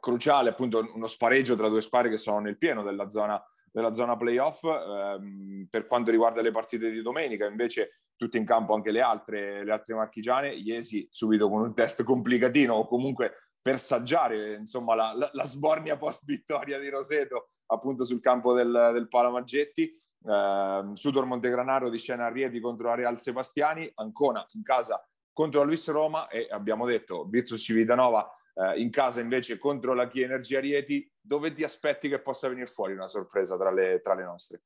[0.00, 4.16] cruciale, appunto uno spareggio tra due squadre che sono nel pieno della zona nella zona
[4.16, 4.64] playoff.
[4.64, 9.64] Ehm, per quanto riguarda le partite di domenica, invece, tutte in campo anche le altre,
[9.64, 10.54] le altre marchigiane.
[10.54, 15.96] Iesi subito con un test complicatino o comunque per saggiare insomma, la, la, la sbornia
[15.96, 20.00] post vittoria di Roseto appunto sul campo del, del Palamaggetti.
[20.24, 25.66] eh, Sudor Montegranaro di Scena Rieti contro la Real Sebastiani, Ancona in casa contro la
[25.66, 28.26] Luis Roma e abbiamo detto Virtus Civitanova
[28.56, 31.10] eh, in casa invece contro la Chi Energia Rieti.
[31.20, 34.62] Dove ti aspetti che possa venire fuori una sorpresa tra le, tra le nostre?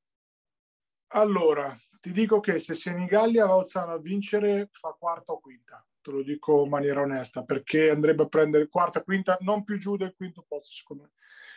[1.12, 6.22] Allora, ti dico che se Senigallia va a vincere fa quarta o quinta te lo
[6.22, 10.44] dico in maniera onesta, perché andrebbe a prendere quarta, quinta, non più giù del quinto
[10.46, 11.10] posto, secondo me,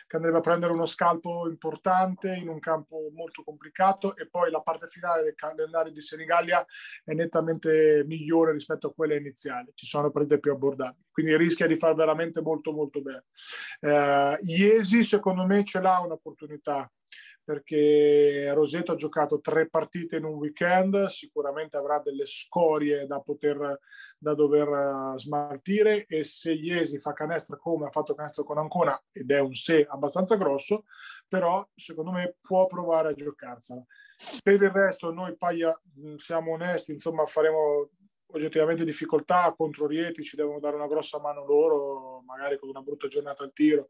[0.06, 4.60] che andrebbe a prendere uno scalpo importante in un campo molto complicato e poi la
[4.60, 6.64] parte finale del calendario di Senigallia
[7.04, 11.76] è nettamente migliore rispetto a quella iniziale, ci sono partite più abbordabili, quindi rischia di
[11.76, 13.24] far veramente molto molto bene.
[13.80, 16.90] Eh, Iesi secondo me ce l'ha un'opportunità
[17.44, 23.78] perché Roseto ha giocato tre partite in un weekend, sicuramente avrà delle scorie da poter
[24.18, 29.00] da dover eh, smaltire e se Iesi fa canestro come ha fatto canestro con Ancona
[29.12, 30.84] ed è un se abbastanza grosso,
[31.28, 33.84] però secondo me può provare a giocarsela.
[34.42, 35.78] Per il resto noi Paglia
[36.16, 37.90] siamo onesti, insomma faremo
[38.26, 43.08] oggettivamente difficoltà contro Rieti, ci devono dare una grossa mano loro, magari con una brutta
[43.08, 43.86] giornata al tiro,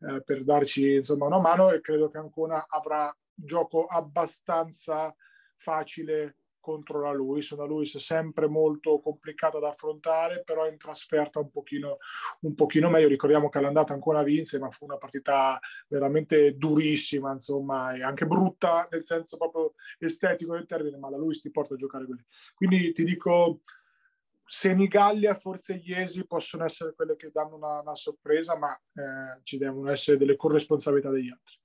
[0.00, 5.14] eh, per darci insomma una mano e credo che Ancona avrà gioco abbastanza
[5.54, 6.36] facile
[6.68, 7.50] contro la Luis.
[7.50, 11.96] Una Luis sempre molto complicata da affrontare, però in trasferta un pochino,
[12.40, 13.08] un pochino meglio.
[13.08, 18.86] Ricordiamo che l'andata ancora vinse, ma fu una partita veramente durissima, insomma, e anche brutta
[18.90, 22.24] nel senso proprio estetico del termine, ma la Luis ti porta a giocare così.
[22.54, 23.60] Quindi ti dico
[24.50, 29.90] Senigallia, forse Iesi possono essere quelle che danno una, una sorpresa, ma eh, ci devono
[29.90, 31.56] essere delle corresponsabilità degli altri.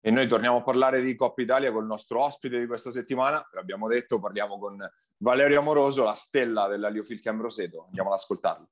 [0.00, 3.46] E noi torniamo a parlare di Coppa Italia con il nostro ospite di questa settimana.
[3.52, 7.84] L'abbiamo detto, parliamo con Valerio Amoroso, la stella della Liofil Cambroseto.
[7.88, 8.68] Andiamo ad ascoltarlo.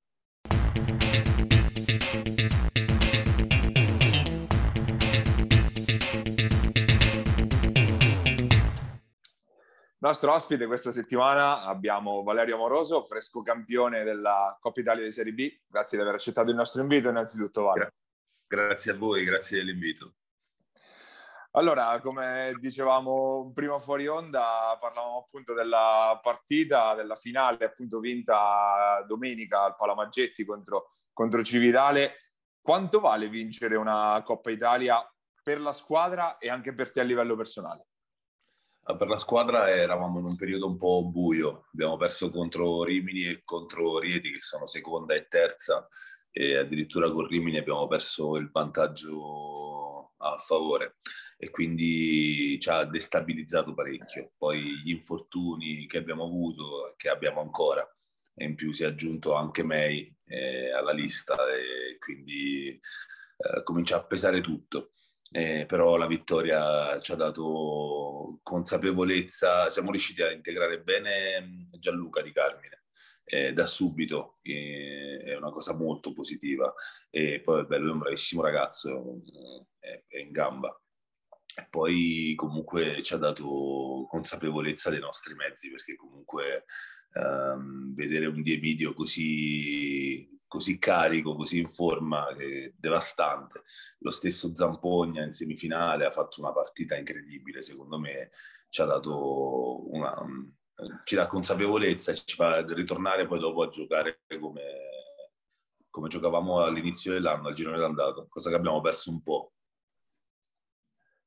[10.00, 15.52] Nostro ospite questa settimana abbiamo Valerio Amoroso, fresco campione della Coppa Italia di Serie B.
[15.66, 17.92] Grazie di aver accettato il nostro invito innanzitutto Valerio.
[18.46, 20.14] Grazie a voi, grazie dell'invito.
[21.52, 29.64] Allora, come dicevamo prima fuori onda, parlavamo appunto della partita, della finale appunto vinta domenica
[29.64, 32.34] al Palamaggetti contro, contro Civitale.
[32.61, 35.04] Quanto vale vincere una Coppa Italia
[35.42, 37.88] per la squadra e anche per te a livello personale?
[38.90, 43.27] Ah, per la squadra eravamo in un periodo un po' buio, abbiamo perso contro Rimini
[43.27, 45.87] e contro Rieti che sono seconda e terza
[46.31, 50.96] e addirittura con Rimini abbiamo perso il vantaggio a favore.
[51.37, 54.33] E quindi ci ha destabilizzato parecchio.
[54.38, 57.87] Poi gli infortuni che abbiamo avuto, che abbiamo ancora,
[58.35, 63.96] e in più si è aggiunto anche May eh, alla lista e quindi eh, comincia
[63.96, 64.92] a pesare tutto
[65.30, 72.32] eh, però la vittoria ci ha dato consapevolezza, siamo riusciti a integrare bene Gianluca di
[72.32, 72.82] Carmine.
[73.30, 76.72] Eh, da subito eh, è una cosa molto positiva
[77.10, 79.20] e poi vabbè, lui è un bravissimo ragazzo
[79.78, 80.74] è, è in gamba
[81.54, 86.64] e poi comunque ci ha dato consapevolezza dei nostri mezzi perché comunque
[87.14, 93.62] um, vedere un video così così carico, così in forma, che devastante.
[93.98, 98.30] Lo stesso Zampogna in semifinale ha fatto una partita incredibile, secondo me
[98.70, 100.12] ci ha dato una,
[101.04, 104.62] ci dà consapevolezza e ci fa ritornare poi dopo a giocare come,
[105.90, 109.52] come giocavamo all'inizio dell'anno, al girone d'andata, cosa che abbiamo perso un po'.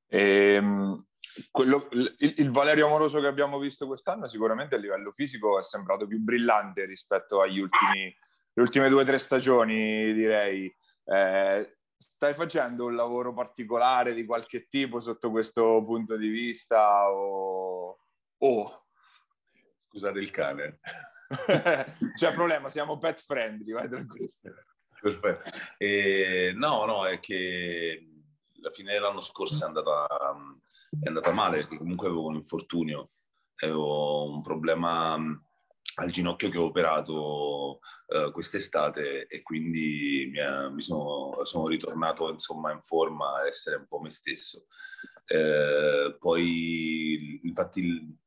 [0.07, 1.05] Ehm,
[1.51, 6.05] quello, il, il, Valerio Amoroso che abbiamo visto quest'anno sicuramente a livello fisico è sembrato
[6.05, 8.13] più brillante rispetto agli ultimi
[8.53, 10.73] le ultime due o tre stagioni, direi.
[11.05, 17.09] Eh, stai facendo un lavoro particolare di qualche tipo sotto questo punto di vista?
[17.11, 17.97] O...
[18.37, 18.85] Oh.
[19.89, 20.79] Scusate il cane.
[22.15, 24.29] C'è problema, siamo pet friendly, vai tranquillo.
[25.01, 25.49] Perfetto.
[25.77, 28.07] Eh, no, no, è che
[28.61, 30.07] la fine dell'anno scorso è andata,
[31.01, 33.11] è andata male, perché comunque avevo un infortunio,
[33.55, 35.17] avevo un problema
[35.95, 42.29] al ginocchio che ho operato uh, quest'estate e quindi mi, è, mi sono, sono, ritornato
[42.31, 44.67] insomma in forma a essere un po' me stesso.
[45.25, 48.19] Eh, poi infatti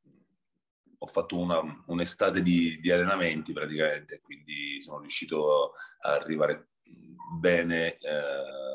[0.97, 6.69] ho fatto una, un'estate di, di, allenamenti praticamente, quindi sono riuscito a arrivare
[7.39, 8.65] bene eh,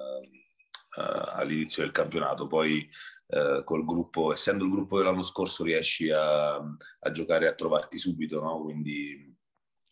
[0.96, 2.46] all'inizio del campionato.
[2.46, 2.88] Poi
[3.30, 8.40] eh, col gruppo, essendo il gruppo dell'anno scorso, riesci a, a giocare a trovarti subito,
[8.40, 8.60] no?
[8.62, 9.29] Quindi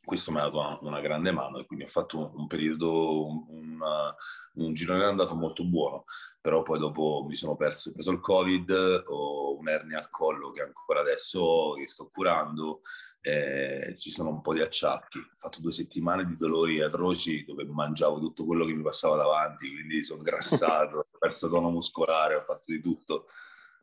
[0.09, 3.27] questo mi ha dato una, una, grande mano e quindi ho fatto un, un periodo,
[3.27, 4.15] un, una,
[4.55, 6.05] un girone è andato molto buono,
[6.41, 10.63] però poi dopo mi sono perso, ho preso il covid, ho un'ernia al collo che
[10.63, 12.81] ancora adesso sto curando,
[13.21, 17.67] eh, ci sono un po' di acciacchi, ho fatto due settimane di dolori atroci dove
[17.67, 22.45] mangiavo tutto quello che mi passava davanti, quindi sono grassato, ho perso tono muscolare, ho
[22.45, 23.27] fatto di tutto,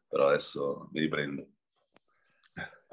[0.07, 1.49] però adesso mi riprendo.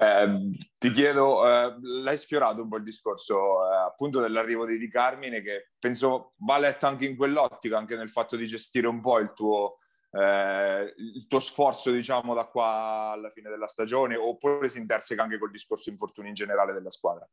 [0.03, 4.89] Eh, ti chiedo, eh, l'hai sfiorato un po' il discorso eh, appunto dell'arrivo di Di
[4.89, 9.19] Carmine, che penso va letto anche in quell'ottica, anche nel fatto di gestire un po'
[9.19, 9.77] il tuo,
[10.11, 15.39] eh, il tuo sforzo, diciamo, da qua alla fine della stagione, oppure si interseca anche
[15.39, 17.25] col discorso infortuni in generale della squadra?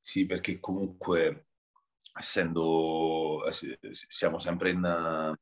[0.00, 1.48] Sì, perché comunque,
[2.18, 3.52] essendo, eh,
[4.08, 5.36] siamo sempre in,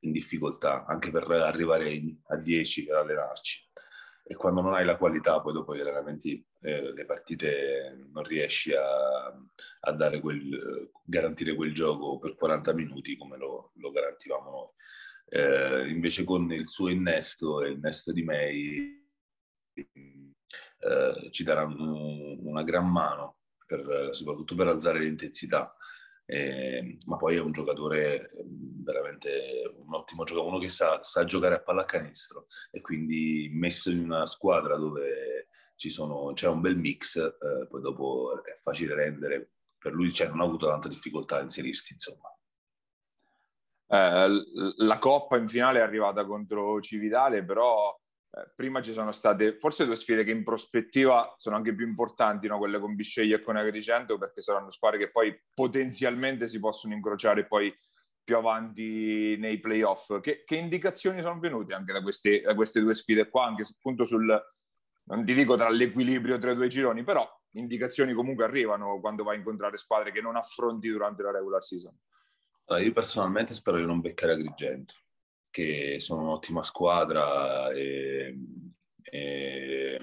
[0.00, 3.70] in difficoltà, anche per arrivare a 10 per allenarci
[4.32, 8.72] e quando non hai la qualità poi dopo gli allenamenti, eh, le partite non riesci
[8.72, 14.70] a, a quel, garantire quel gioco per 40 minuti come lo, lo garantivamo noi.
[15.28, 19.06] Eh, invece con il suo innesto e il innesto di May
[19.74, 21.94] eh, ci daranno
[22.40, 25.74] una gran mano per, soprattutto per alzare l'intensità
[26.32, 31.24] eh, ma poi è un giocatore ehm, veramente un ottimo giocatore, uno che sa, sa,
[31.24, 37.16] giocare a pallacanestro e quindi messo in una squadra dove sono, c'è un bel mix,
[37.16, 41.42] eh, poi dopo è facile rendere, per lui cioè, non ha avuto tanta difficoltà a
[41.42, 42.34] inserirsi, insomma.
[43.88, 47.94] Eh, la Coppa in finale è arrivata contro Cividale, però
[48.54, 52.58] prima ci sono state forse due sfide che in prospettiva sono anche più importanti, no?
[52.58, 57.46] quelle con Bisceglie e con Agrigento, perché saranno squadre che poi potenzialmente si possono incrociare
[57.46, 57.74] poi
[58.24, 60.20] più avanti nei playoff.
[60.20, 64.04] Che, che indicazioni sono venute anche da queste, da queste due sfide qua, anche appunto
[64.04, 64.26] sul,
[65.04, 69.34] non ti dico tra l'equilibrio tra i due gironi, però indicazioni comunque arrivano quando vai
[69.34, 71.94] a incontrare squadre che non affronti durante la regular season.
[72.66, 74.94] Allora, io personalmente spero di non beccare Agrigento
[75.52, 78.34] che sono un'ottima squadra e,
[79.04, 80.00] e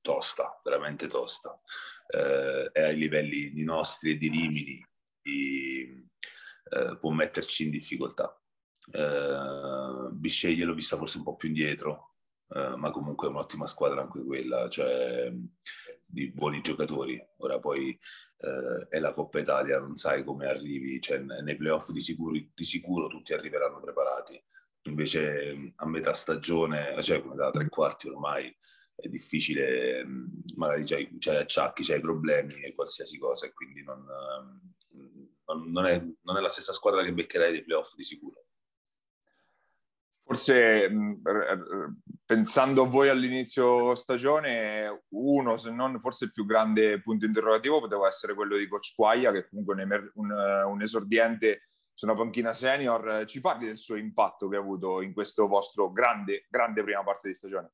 [0.00, 1.60] tosta, veramente tosta.
[2.06, 4.86] Eh, è ai livelli di nostri e di Rimini,
[5.20, 6.06] di,
[6.70, 8.38] eh, può metterci in difficoltà.
[8.92, 12.09] Eh, Bisceglie l'ho vista forse un po' più indietro,
[12.54, 15.32] eh, ma comunque è un'ottima squadra anche quella, cioè
[16.04, 17.20] di buoni giocatori.
[17.38, 17.98] Ora poi
[18.38, 22.64] eh, è la Coppa Italia, non sai come arrivi, cioè, nei playoff di sicuro, di
[22.64, 24.42] sicuro tutti arriveranno preparati.
[24.84, 28.54] Invece a metà stagione, cioè da tre quarti ormai,
[28.94, 30.04] è difficile,
[30.56, 34.04] magari c'hai, c'hai acciacchi, c'hai problemi e qualsiasi cosa, e quindi non,
[35.70, 38.46] non, è, non è la stessa squadra che beccherai dei playoff di sicuro.
[40.30, 40.88] Forse
[42.24, 48.06] pensando a voi all'inizio stagione, uno, se non forse il più grande punto interrogativo, poteva
[48.06, 50.30] essere quello di Coach Quaglia, che comunque un, un,
[50.68, 51.62] un esordiente
[51.92, 53.24] su una panchina senior.
[53.26, 57.26] Ci parli del suo impatto che ha avuto in questo vostro grande, grande prima parte
[57.26, 57.72] di stagione?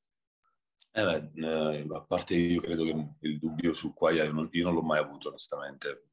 [0.93, 4.65] Eh beh, eh, a parte io credo che il dubbio su Quaglia io non, io
[4.65, 6.07] non l'ho mai avuto onestamente,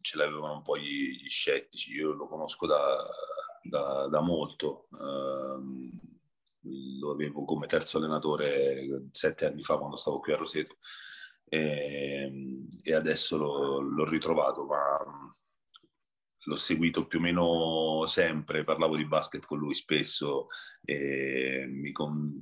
[0.00, 2.98] ce l'avevano un po' gli, gli scettici, io lo conosco da,
[3.64, 5.98] da, da molto, eh,
[6.98, 10.76] lo avevo come terzo allenatore sette anni fa quando stavo qui a Roseto.
[11.46, 12.32] E,
[12.82, 14.98] e adesso l'ho, l'ho ritrovato, ma
[16.46, 20.46] l'ho seguito più o meno sempre, parlavo di basket con lui spesso
[20.84, 22.32] e mi, con,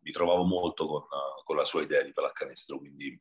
[0.00, 1.02] mi trovavo molto con,
[1.44, 3.20] con, la sua idea di pallacanestro, quindi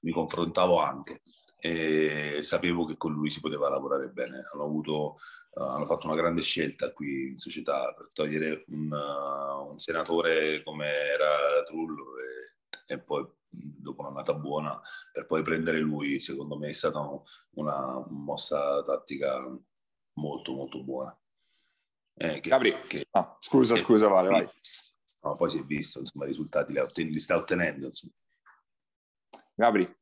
[0.00, 1.22] mi confrontavo anche
[1.66, 4.48] e sapevo che con lui si poteva lavorare bene.
[4.52, 5.16] Hanno, avuto,
[5.50, 10.62] uh, hanno fatto una grande scelta qui in società per togliere un, uh, un senatore
[10.62, 16.68] come era Trullo e, e poi dopo un'annata buona per poi prendere lui, secondo me
[16.68, 17.00] è stata
[17.54, 19.42] una mossa tattica
[20.14, 21.18] molto molto buona.
[22.18, 24.48] Eh, che, Gabri, che, ah, scusa, che, scusa, Vale, vai.
[25.22, 27.86] No, poi si è visto, insomma, i risultati li, li sta ottenendo.
[27.86, 28.12] Insomma.
[29.54, 29.96] Gabri.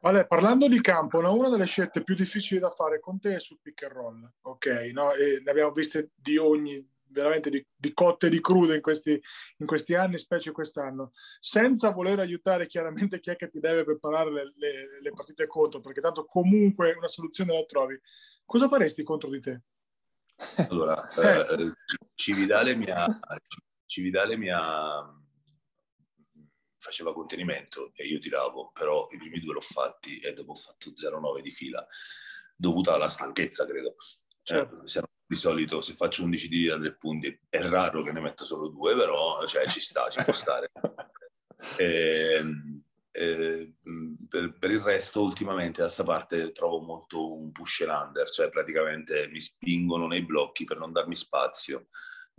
[0.00, 3.58] Vale, parlando di campo, una delle scelte più difficili da fare con te è sul
[3.60, 4.66] pick and roll, ok?
[4.92, 5.10] No?
[5.10, 9.20] ne abbiamo viste di ogni veramente di, di, cotte e di crude in questi,
[9.58, 14.30] in questi, anni, specie quest'anno, senza voler aiutare chiaramente chi è che ti deve preparare
[14.30, 18.00] le, le, le partite contro, perché tanto comunque una soluzione la trovi.
[18.44, 19.62] Cosa faresti contro di te?
[20.68, 21.62] Allora, eh.
[21.62, 21.72] Eh,
[22.14, 23.06] Cividale mi ha,
[23.84, 25.14] Cividale mi ha
[26.80, 30.90] faceva contenimento e io tiravo, però i primi due l'ho fatti e dopo ho fatto
[30.90, 31.86] 0,9 di fila,
[32.56, 33.94] dovuta alla stanchezza, credo.
[34.42, 34.82] Certo.
[34.82, 38.44] Eh, di solito se faccio 11 tiri da tre punti è raro che ne metto
[38.44, 40.72] solo due, però cioè, ci sta, ci può stare.
[41.76, 42.42] E,
[43.12, 48.06] e, ehm, per, per, il resto ultimamente da questa parte trovo molto un push and
[48.06, 51.88] under, cioè praticamente mi spingono nei blocchi per non darmi spazio.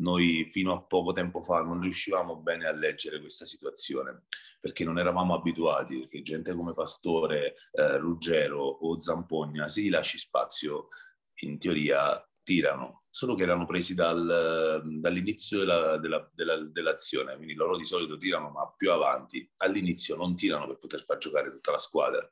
[0.02, 4.24] Noi fino a poco tempo fa non riuscivamo bene a leggere questa situazione
[4.60, 10.18] perché non eravamo abituati, perché gente come Pastore, eh, Ruggero o Zampogna, se gli lasci
[10.18, 10.88] spazio,
[11.43, 17.78] in teoria tirano, solo che erano presi dal, dall'inizio della, della, della, dell'azione, quindi loro
[17.78, 21.78] di solito tirano ma più avanti, all'inizio non tirano per poter far giocare tutta la
[21.78, 22.32] squadra.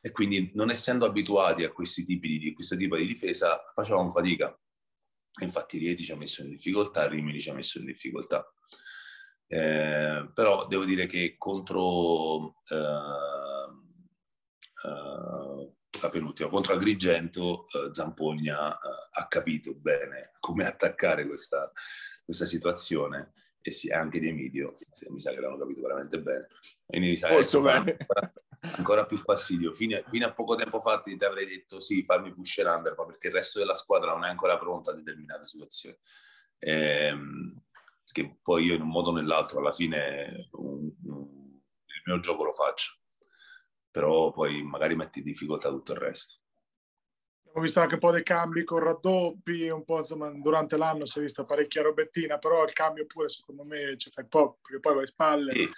[0.00, 4.56] E quindi non essendo abituati a questi tipi di, questo tipo di difesa facevamo fatica.
[5.40, 8.52] Infatti Rieti ci ha messo in difficoltà, Rimini ci ha messo in difficoltà.
[9.46, 12.76] Eh, però devo dire che contro eh,
[14.84, 15.72] eh,
[16.02, 18.78] la penultima, contro Agrigento, eh, Zampogna eh,
[19.12, 21.72] ha capito bene come attaccare questa,
[22.24, 24.76] questa situazione e sì, anche di Emidio,
[25.08, 26.48] mi sa che l'hanno capito veramente bene.
[26.86, 27.84] Quindi mi sa che ancora,
[28.60, 29.72] ancora, più fastidio.
[29.72, 33.28] Fino, fino, a poco tempo fa ti avrei detto sì, farmi push under, ma perché
[33.28, 35.96] il resto della squadra non è ancora pronta a determinate situazioni.
[36.58, 37.62] Ehm,
[38.10, 42.42] che poi io in un modo o nell'altro alla fine un, un, il mio gioco
[42.42, 42.98] lo faccio
[43.98, 46.36] però poi magari metti in difficoltà tutto il resto.
[47.54, 51.18] Ho visto anche un po' dei cambi con raddoppi, un po' insomma durante l'anno si
[51.18, 54.94] è vista parecchia robettina, però il cambio pure secondo me ci fai poco, perché poi
[54.94, 55.52] vai spalle.
[55.52, 55.68] E,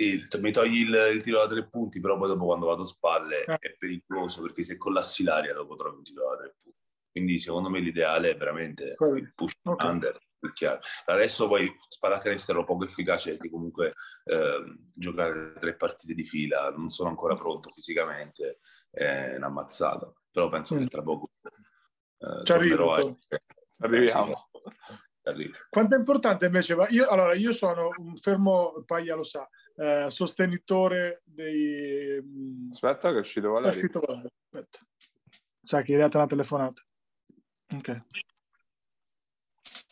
[0.00, 2.86] e mi togli il, il, tiro da tre punti, però poi dopo quando vado a
[2.86, 3.56] spalle eh.
[3.58, 6.78] è pericoloso perché se collassi l'aria dopo trovi un tiro da tre punti.
[7.10, 9.16] Quindi secondo me l'ideale è veramente Quello.
[9.16, 9.90] il push okay.
[9.90, 10.20] under
[10.54, 10.78] chiaro.
[11.06, 13.94] Adesso poi sparacanestro poco efficace perché comunque
[14.24, 20.76] eh, giocare tre partite di fila non sono ancora pronto fisicamente, è un'ammazzata, però penso
[20.76, 20.78] mm.
[20.78, 23.16] che tra poco eh, ci arrivo, a...
[23.78, 24.48] arriviamo.
[25.68, 29.46] Quanto è importante invece, io, allora io sono un fermo, Paglia lo sa,
[29.78, 32.20] eh, sostenitore dei...
[32.20, 33.70] Mm, Aspetta che è uscito Valerio.
[33.70, 34.78] È uscito Valerio, aspetta.
[35.60, 36.82] Sai che è arrivata una telefonata.
[37.74, 38.02] Ok.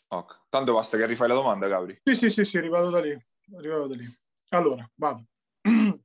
[0.08, 0.36] Okay.
[0.48, 2.00] Tanto basta che rifai la domanda, Gabri.
[2.02, 3.26] Sì, sì, sì, sì, arrivato da lì.
[3.56, 4.18] Arrivato da lì.
[4.50, 5.26] Allora, vado.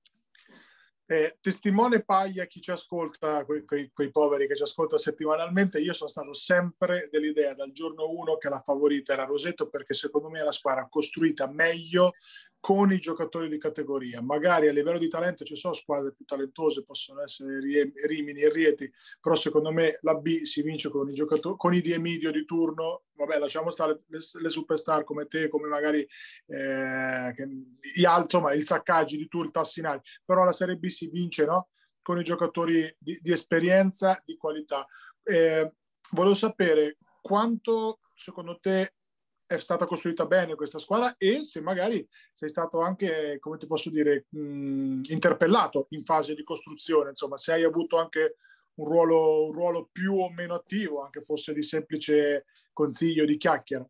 [1.11, 5.91] Eh, testimone paglia chi ci ascolta, quei, quei, quei, poveri che ci ascolta settimanalmente, io
[5.91, 10.39] sono stato sempre dell'idea dal giorno uno che la favorita era Rosetto perché secondo me
[10.39, 12.13] è la squadra costruita meglio
[12.61, 14.21] con i giocatori di categoria.
[14.21, 17.59] Magari a livello di talento ci sono squadre più talentose, possono essere
[18.05, 18.89] Rimini e Rieti,
[19.19, 22.45] però secondo me la B si vince con i giocatori, con i di Emidio di
[22.45, 23.05] turno.
[23.13, 27.47] Vabbè, lasciamo stare le, le superstar come te, come magari eh, che,
[28.21, 31.69] insomma, il Saccaggi di turno, il Tassinari, però la Serie B si vince no?
[32.03, 34.85] con i giocatori di, di esperienza, di qualità.
[35.23, 35.71] Eh,
[36.11, 38.93] volevo sapere quanto secondo te
[39.51, 43.89] è stata costruita bene questa squadra e se magari sei stato anche, come ti posso
[43.89, 48.37] dire, mh, interpellato in fase di costruzione, insomma, se hai avuto anche
[48.75, 53.85] un ruolo, un ruolo più o meno attivo, anche fosse di semplice consiglio, di chiacchiera.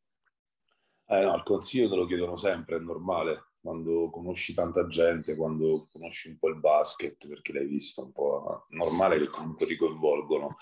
[1.05, 5.88] Eh no, il consiglio te lo chiedono sempre, è normale, quando conosci tanta gente, quando
[5.91, 9.76] conosci un po' il basket, perché l'hai visto un po', è normale che comunque ti
[9.76, 10.57] coinvolgono.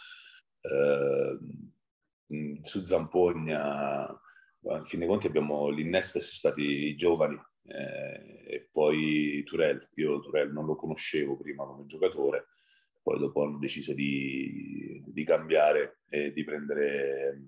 [0.60, 1.38] Eh,
[2.62, 4.20] su Zampogna
[4.62, 9.90] in fin dei conti abbiamo l'innesto sono stati i giovani eh, e poi Turel.
[9.96, 12.48] Io Turel non lo conoscevo prima come giocatore,
[13.02, 17.42] poi dopo hanno deciso di, di cambiare e di prendere,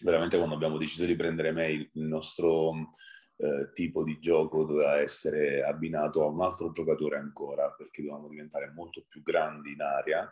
[0.00, 2.92] veramente quando abbiamo deciso di prendere May, il nostro
[3.36, 8.72] eh, tipo di gioco doveva essere abbinato a un altro giocatore ancora, perché dovevamo diventare
[8.74, 10.30] molto più grandi in area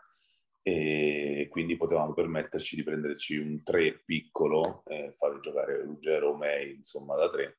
[0.67, 6.77] e quindi potevamo permetterci di prenderci un 3 piccolo e fare giocare Ruggero o May
[6.77, 7.59] insomma da 3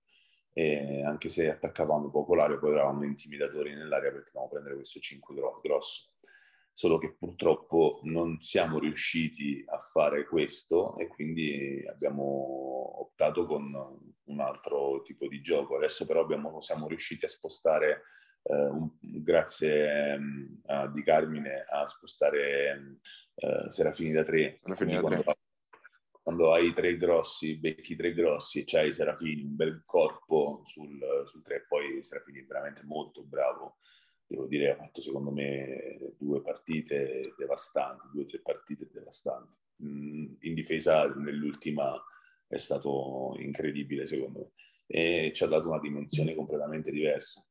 [0.51, 5.35] e anche se attaccavamo poco l'aria poi eravamo intimidatori nell'area perché dovevamo prendere questo 5
[5.61, 6.09] grosso.
[6.71, 13.71] Solo che purtroppo non siamo riusciti a fare questo e quindi abbiamo optato con
[14.23, 15.75] un altro tipo di gioco.
[15.75, 18.01] Adesso però abbiamo, siamo riusciti a spostare
[18.47, 22.99] eh, grazie um, a Di Carmine a spostare
[23.33, 24.59] uh, Serafini da tre.
[24.61, 25.35] Serafini da quando, tre.
[26.21, 31.41] quando, hai tre grossi, becchi tre grossi e c'hai Serafini, un bel corpo sul, sul
[31.41, 33.77] tre, poi Serafini è veramente molto bravo.
[34.27, 39.53] Devo dire, ha fatto secondo me due partite devastanti, due o tre partite devastanti.
[39.83, 41.99] Mm, in difesa nell'ultima
[42.47, 44.51] è stato incredibile secondo me
[44.87, 47.43] e ci ha dato una dimensione completamente diversa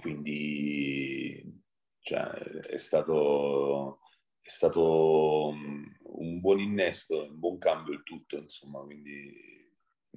[0.00, 1.62] quindi
[2.00, 4.00] cioè, è, stato,
[4.40, 9.56] è stato un buon innesto, un buon cambio il tutto, insomma, quindi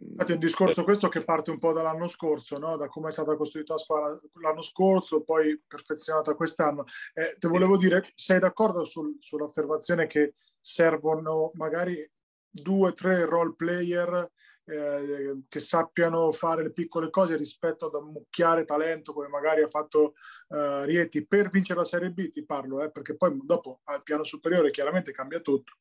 [0.03, 2.75] Infatti è un discorso questo che parte un po' dall'anno scorso, no?
[2.75, 6.85] da come è stata costruita la squadra l'anno scorso, poi perfezionata quest'anno.
[7.13, 12.09] Eh, ti volevo dire, sei d'accordo sul, sull'affermazione che servono magari
[12.49, 14.31] due o tre role player
[14.71, 20.13] eh, che sappiano fare le piccole cose rispetto ad ammucchiare talento come magari ha fatto
[20.49, 24.23] eh, Rieti per vincere la Serie B, ti parlo, eh, perché poi dopo al piano
[24.23, 25.73] superiore chiaramente cambia tutto.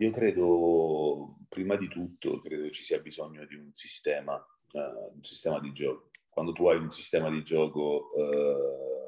[0.00, 5.60] Io credo, prima di tutto, credo ci sia bisogno di un sistema, uh, un sistema
[5.60, 6.08] di gioco.
[6.30, 8.99] Quando tu hai un sistema di gioco uh,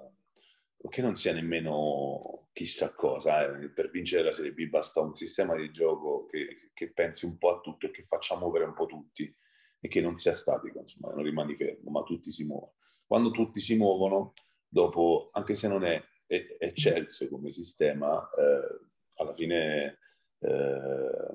[0.89, 3.69] che non sia nemmeno chissà cosa, eh.
[3.71, 7.57] per vincere la Serie B basta un sistema di gioco che, che, pensi un po'
[7.57, 9.35] a tutto e che faccia muovere un po' tutti
[9.81, 12.75] e che non sia statico, insomma, non rimani fermo, ma tutti si muovono.
[13.07, 14.35] Quando tutti si muovono,
[14.69, 19.99] dopo, anche se non è eccelso come sistema, eh, alla fine
[20.39, 21.35] eh,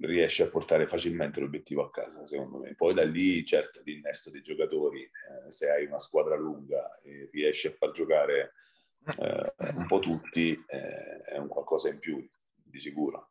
[0.00, 2.74] riesce a portare facilmente l'obiettivo a casa, secondo me.
[2.74, 7.68] Poi da lì, certo, l'innesto dei giocatori, eh, se hai una squadra lunga e riesci
[7.68, 8.52] a far giocare
[9.18, 13.30] eh, un po' tutti, eh, è un qualcosa in più, di sicuro.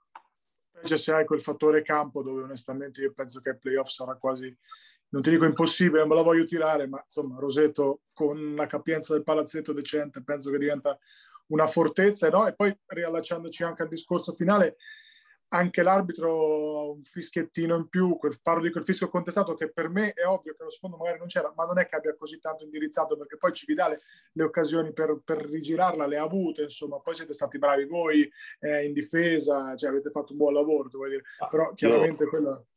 [0.76, 4.55] Invece se hai quel fattore campo dove onestamente io penso che il playoff sarà quasi,
[5.09, 9.13] non ti dico impossibile, non me la voglio tirare, ma insomma Roseto con una capienza
[9.13, 10.97] del palazzetto decente penso che diventa
[11.47, 12.47] una fortezza, no?
[12.47, 14.78] E poi riallacciandoci anche al discorso finale,
[15.55, 20.11] anche l'arbitro un fischiettino in più, quel, parlo di quel fischio contestato che per me
[20.13, 22.63] è ovvio che lo sfondo magari non c'era, ma non è che abbia così tanto
[22.63, 24.01] indirizzato perché poi Cividale
[24.33, 28.29] le occasioni per, per rigirarla le ha avute, insomma, poi siete stati bravi voi
[28.59, 30.89] eh, in difesa, cioè avete fatto un buon lavoro.
[31.39, 32.29] Ah, però chiaramente io...
[32.29, 32.67] quello...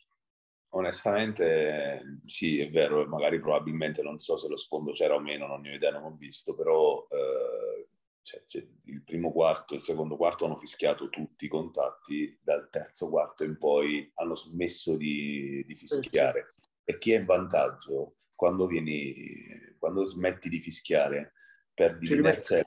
[0.71, 5.63] Onestamente sì, è vero, magari probabilmente non so se lo sfondo c'era o meno, non
[5.63, 7.89] ne ho idea, non ho visto, però eh,
[8.29, 12.69] cioè, cioè, il primo quarto e il secondo quarto hanno fischiato tutti i contatti, dal
[12.69, 16.53] terzo quarto in poi hanno smesso di, di fischiare.
[16.55, 16.69] Sì.
[16.85, 21.33] E chi è in vantaggio, quando, vieni, quando smetti di fischiare,
[21.73, 22.67] perdi l'inerzia, eh,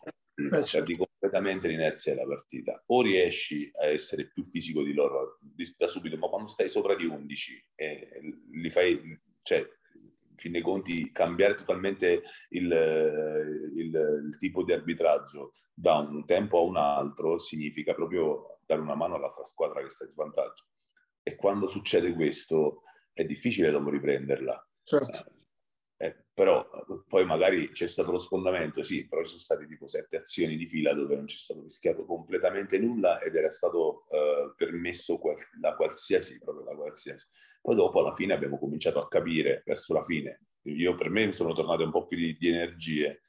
[0.71, 2.81] perdi completamente l'inerzia della partita.
[2.87, 5.37] O riesci a essere più fisico di loro
[5.77, 8.09] da subito, ma quando stai sopra di 11 e
[8.51, 8.99] li fai,
[9.43, 9.63] cioè,
[10.41, 12.65] fin dei conti cambiare totalmente il,
[13.75, 18.95] il, il, tipo di arbitraggio da un tempo a un altro significa proprio dare una
[18.95, 20.65] mano all'altra squadra che sta in svantaggio.
[21.21, 22.81] E quando succede questo
[23.13, 24.67] è difficile dopo riprenderla.
[24.81, 25.40] Certo.
[26.01, 26.67] Eh, però
[27.07, 30.65] poi magari c'è stato lo sfondamento, sì, però ci sono state tipo sette azioni di
[30.65, 35.75] fila dove non c'è stato rischiato completamente nulla ed era stato eh, permesso qual- la
[35.75, 37.27] qualsiasi, proprio la qualsiasi.
[37.61, 41.53] Poi dopo alla fine abbiamo cominciato a capire, verso la fine, io per me sono
[41.53, 43.21] tornate un po' più di, di energie,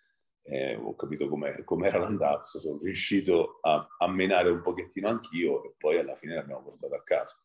[0.44, 5.98] eh, ho capito com'era l'andazzo, sono riuscito a, a menare un pochettino anch'io e poi
[5.98, 7.38] alla fine l'abbiamo portato a casa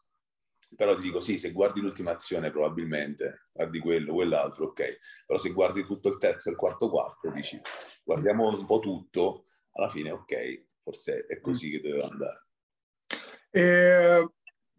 [0.77, 5.49] però ti dico sì, se guardi l'ultima azione probabilmente, guardi quello, quell'altro, ok, però se
[5.49, 7.59] guardi tutto il terzo e il quarto quarto, dici
[8.03, 12.45] guardiamo un po' tutto, alla fine ok, forse è così che doveva andare.
[13.49, 14.29] Eh,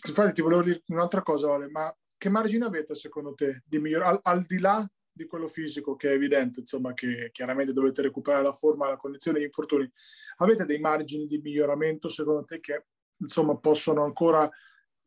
[0.07, 4.12] infatti ti volevo dire un'altra cosa, Vale, ma che margine avete secondo te di migliorare,
[4.12, 8.44] al, al, di là di quello fisico che è evidente, insomma, che chiaramente dovete recuperare
[8.44, 9.90] la forma, la condizione, gli infortuni,
[10.36, 12.84] avete dei margini di miglioramento secondo te che
[13.16, 14.49] insomma possono ancora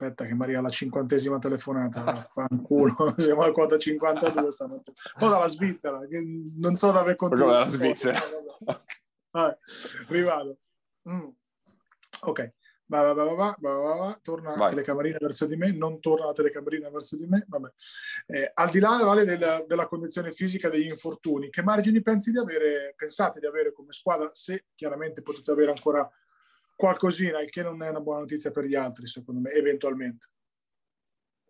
[0.01, 4.93] Aspetta che Maria la cinquantesima telefonata, fanculo, siamo al quota 52 stanotte.
[5.15, 6.19] Poi dalla Svizzera, che
[6.55, 7.65] non so dove continuare.
[7.65, 8.19] Dalla Svizzera.
[9.29, 9.57] Vabbè,
[10.07, 10.57] rivado.
[11.07, 11.27] Mm.
[12.21, 12.53] Ok,
[12.87, 14.19] va, va, va, va, va, va, va.
[14.23, 17.69] torna la telecamerina verso di me, non torna la telecamerina verso di me, vabbè.
[18.25, 22.39] Eh, al di là vale, della, della condizione fisica degli infortuni, che margini pensi di
[22.39, 26.09] avere, pensate di avere come squadra, se chiaramente potete avere ancora
[26.81, 30.29] qualcosina, il che non è una buona notizia per gli altri, secondo me, eventualmente.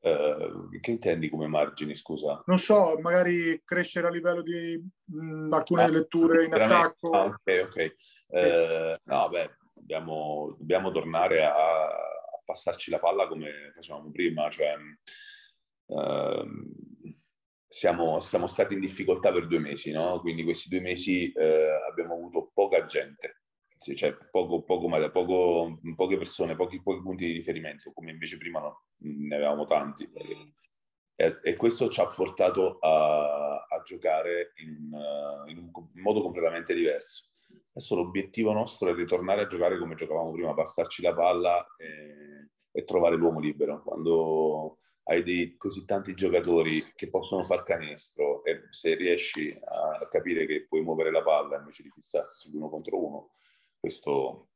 [0.01, 2.43] Uh, che intendi come margini, scusa?
[2.47, 7.11] Non so, magari crescere a livello di mh, mm, alcune ah, letture in attacco.
[7.11, 7.95] Ah, ok, ok.
[8.27, 14.73] Uh, no, beh, dobbiamo, dobbiamo tornare a, a, passarci la palla come facevamo prima, cioè
[15.85, 16.45] uh,
[17.69, 20.19] siamo, siamo, stati in difficoltà per due mesi, no?
[20.19, 21.31] Quindi questi due mesi
[21.89, 23.40] abbiamo avuto poca gente
[23.81, 28.59] sì, cioè poco, poco, poco, poche persone, pochi, pochi, punti di riferimento, come invece prima
[28.59, 30.07] no, ne avevamo tanti.
[31.15, 34.87] E, e questo ci ha portato a, a giocare in,
[35.47, 37.29] in, un, modo completamente diverso.
[37.73, 42.83] Adesso l'obiettivo nostro è ritornare a giocare come giocavamo prima, passarci la palla e, e
[42.83, 43.81] trovare l'uomo libero.
[43.81, 50.45] Quando hai dei, così tanti giocatori che possono far canestro e se riesci a capire
[50.45, 53.31] che puoi muovere la palla invece di fissarsi uno contro uno,
[53.81, 54.49] questo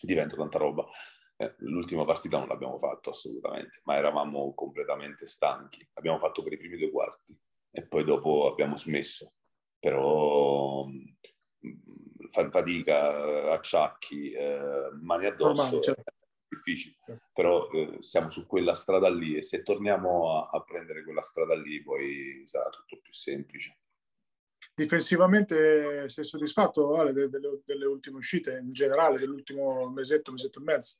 [0.00, 0.86] diventa tanta roba.
[1.36, 5.88] Eh, l'ultima partita non l'abbiamo fatto assolutamente, ma eravamo completamente stanchi.
[5.94, 7.36] Abbiamo fatto per i primi due quarti
[7.70, 9.32] e poi dopo abbiamo smesso.
[9.78, 16.02] Però mm, fatica, acciacchi, eh, mani addosso, Ormai, certo.
[16.02, 16.12] è
[16.48, 16.96] difficile.
[17.04, 17.24] Certo.
[17.32, 21.54] Però eh, siamo su quella strada lì e se torniamo a, a prendere quella strada
[21.54, 23.78] lì poi sarà tutto più semplice.
[24.78, 27.30] Difensivamente sei soddisfatto Ale, delle,
[27.64, 30.98] delle, ultime uscite, in generale, dell'ultimo mesetto, mesetto e mezzo?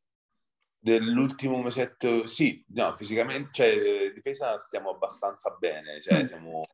[0.81, 6.25] Dell'ultimo mesetto, sì, no, fisicamente, cioè, difesa stiamo abbastanza bene, cioè, mm.
[6.25, 6.67] siamo...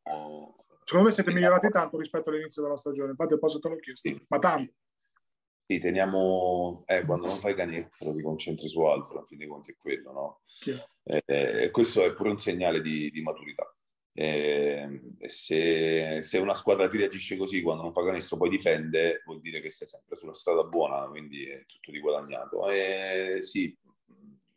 [0.83, 4.25] Secondo me siete migliorati tanto rispetto all'inizio della stagione, infatti poi te l'ho chiesto, sì.
[4.27, 4.73] ma tanto.
[5.67, 9.73] Sì, teniamo, eh, quando non fai canestro ti concentri su altro, a fin dei conti
[9.73, 10.41] è quello, no?
[11.03, 13.71] Eh, questo è pure un segnale di, di maturità.
[14.17, 19.41] Eh, se, se, una squadra ti reagisce così quando non fa canestro poi difende, vuol
[19.41, 22.65] dire che sei sempre sulla strada buona, quindi è tutto di guadagnato.
[22.69, 23.77] E sì,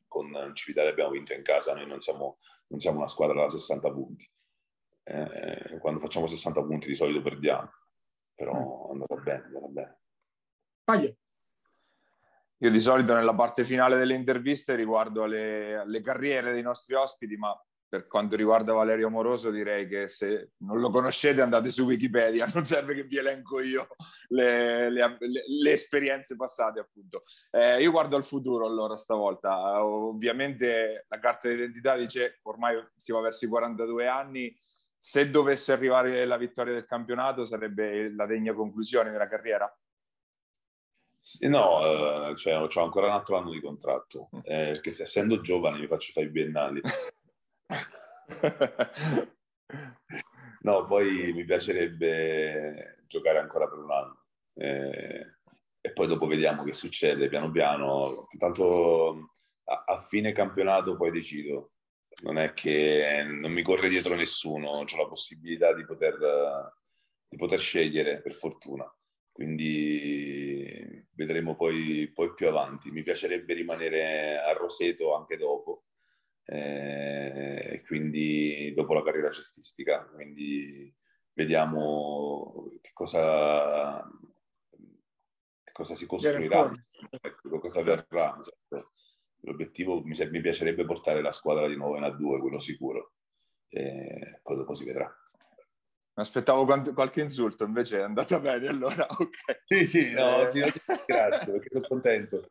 [0.06, 2.38] con Civitale abbiamo vinto in casa, noi non siamo,
[2.68, 4.30] non siamo una squadra da 60 punti.
[5.02, 7.68] Eh, quando facciamo 60 punti di solito perdiamo,
[8.36, 9.98] però è andata bene, è andata bene.
[10.84, 11.12] Paglia.
[12.60, 17.36] Io di solito nella parte finale delle interviste riguardo alle, alle carriere dei nostri ospiti,
[17.36, 22.50] ma per quanto riguarda Valerio Moroso direi che se non lo conoscete andate su Wikipedia,
[22.52, 23.88] non serve che vi elenco io
[24.28, 27.24] le, le, le, le esperienze passate appunto.
[27.50, 33.20] Eh, io guardo al futuro allora stavolta, ovviamente la carta d'identità dice ormai si va
[33.20, 34.54] verso i 42 anni,
[34.98, 39.72] se dovesse arrivare la vittoria del campionato sarebbe la degna conclusione della carriera?
[41.40, 45.86] No, eh, cioè, ho ancora un altro anno di contratto, eh, perché essendo giovane mi
[45.86, 46.80] faccio fare i biennali.
[50.62, 54.18] no, poi mi piacerebbe giocare ancora per un anno
[54.58, 55.36] eh,
[55.80, 58.28] e poi dopo vediamo che succede piano piano.
[58.32, 59.30] Intanto
[59.64, 61.72] a, a, fine campionato poi decido.
[62.22, 66.72] Non è che non mi corre dietro nessuno, ho la possibilità di poter,
[67.28, 68.92] di poter scegliere per fortuna.
[69.30, 72.90] Quindi vedremo poi, poi più avanti.
[72.90, 75.84] Mi piacerebbe rimanere a Roseto anche dopo,
[76.50, 80.04] eh, quindi dopo la carriera cestistica.
[80.14, 80.94] Quindi
[81.34, 84.02] vediamo che cosa,
[85.62, 86.72] che cosa si costruirà,
[87.20, 88.38] ecco, cosa verrà.
[88.38, 88.92] Esatto.
[89.42, 93.12] L'obiettivo mi, mi, piacerebbe portare la squadra di nuovo in A2, quello sicuro.
[93.68, 95.06] E poi dopo si vedrà.
[95.06, 99.06] Mi aspettavo qualche insulto, invece è andata bene allora.
[99.06, 99.62] Ok.
[99.66, 102.50] Sì, sì, no, ti ringrazio perché sono contento.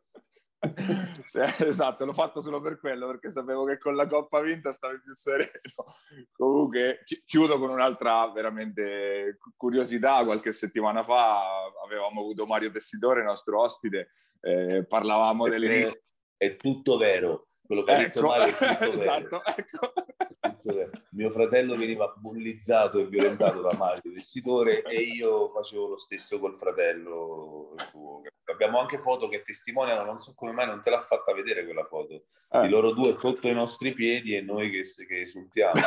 [1.24, 5.00] sì, esatto, l'ho fatto solo per quello, perché sapevo che con la Coppa vinta stavi
[5.00, 5.50] più sereno.
[6.32, 10.24] Comunque, chiudo con un'altra veramente curiosità.
[10.24, 16.02] Qualche settimana fa avevamo avuto Mario Tessitore, nostro ospite, eh, parlavamo è delle...
[16.38, 19.92] È tutto vero, quello che ecco, ha detto ecco, Mario è tutto esatto, vero.
[20.40, 20.90] Ecco.
[21.10, 26.56] Mio fratello veniva bullizzato e violentato da Mario Tessitore e io facevo lo stesso col
[26.56, 28.22] fratello suo.
[28.44, 31.84] Abbiamo anche foto che testimoniano, non so come mai non te l'ha fatta vedere quella
[31.84, 32.62] foto, eh.
[32.62, 35.74] di loro due sotto i nostri piedi e noi che, che esultiamo.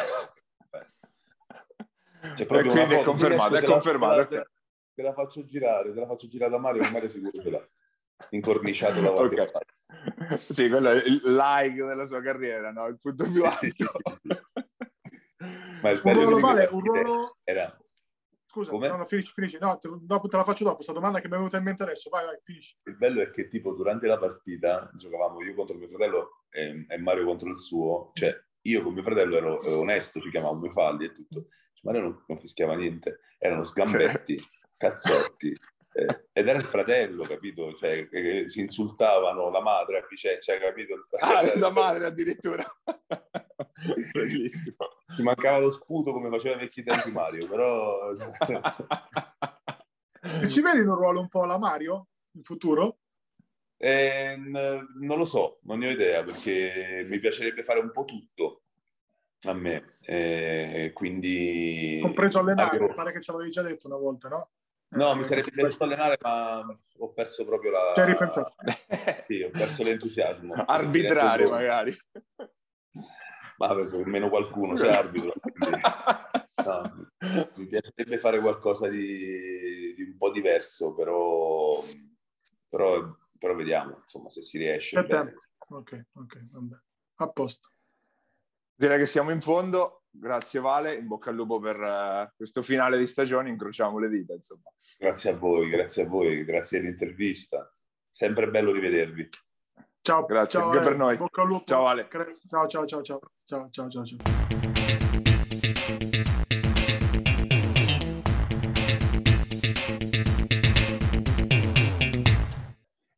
[2.35, 4.27] C'è proprio quindi è confermato, è confermato.
[4.27, 4.45] Te,
[4.93, 7.67] te, la faccio girare, te la faccio girare da Mario, Mario sicuro ce l'ha
[8.29, 9.47] incorniciato la okay.
[10.39, 12.87] Sì, quello è il like della sua carriera, no?
[12.87, 13.91] Il punto più alto.
[15.81, 17.37] Ma il un ruolo vale, un ruolo...
[17.43, 17.75] Era...
[18.45, 19.57] Scusa, no, no, finisci, finisci.
[19.61, 21.83] No, te, dopo, te la faccio dopo, questa domanda che mi è venuta in mente
[21.83, 22.09] adesso.
[22.09, 22.77] Vai, vai, finisci.
[22.83, 26.97] Il bello è che tipo durante la partita giocavamo io contro mio fratello e, e
[26.97, 28.11] Mario contro il suo.
[28.13, 31.47] Cioè, io con mio fratello ero, ero onesto, ci chiamavamo i falli e tutto.
[31.83, 33.19] Mario non, non fischiava niente.
[33.37, 34.37] Erano sgambetti,
[34.75, 35.55] cazzotti.
[35.93, 37.75] Eh, ed era il fratello, capito?
[37.75, 41.05] Cioè, che si insultavano la madre a Vicenza, cioè, capito?
[41.19, 42.63] Ah, la madre addirittura.
[44.13, 44.77] Bellissimo.
[45.15, 48.11] Ci mancava lo scudo come faceva i vecchi tempi Mario, però...
[50.41, 52.99] e ci vedi in un ruolo un po' la Mario in futuro?
[53.77, 58.61] Eh, non lo so, non ne ho idea, perché mi piacerebbe fare un po' tutto
[59.43, 61.99] a me, eh, quindi...
[62.01, 62.93] Compreso allenare, Mario...
[62.93, 64.51] pare che ce l'avevi già detto una volta, no?
[64.91, 66.65] No, mi sarebbe piaciuto allenare, ma
[66.97, 67.91] ho perso proprio la...
[67.93, 68.55] Ci hai ripensato?
[69.27, 70.53] sì, ho perso l'entusiasmo.
[70.53, 71.95] Arbitrare, magari.
[73.57, 75.33] Ma penso che meno qualcuno sia arbitro.
[76.65, 77.09] no,
[77.55, 81.81] mi piacerebbe fare qualcosa di, di un po' diverso, però,
[82.67, 84.97] però, però, vediamo, insomma, se si riesce.
[84.99, 86.75] Ok, ok, vabbè.
[87.15, 87.69] A posto.
[88.73, 90.00] Direi che siamo in fondo.
[90.13, 94.33] Grazie Vale, in bocca al lupo per uh, questo finale di stagione, incrociamo le dita.
[94.33, 94.69] Insomma.
[94.97, 97.73] Grazie a voi, grazie a voi, grazie all'intervista.
[98.09, 99.29] Sempre bello rivedervi.
[100.01, 101.17] Ciao, grazie ciao, anche eh, per noi.
[101.17, 101.63] Bocca al lupo.
[101.65, 102.07] Ciao Ale.
[102.09, 104.05] Ciao, ciao, ciao, ciao, ciao, ciao, ciao.
[104.05, 104.70] ciao.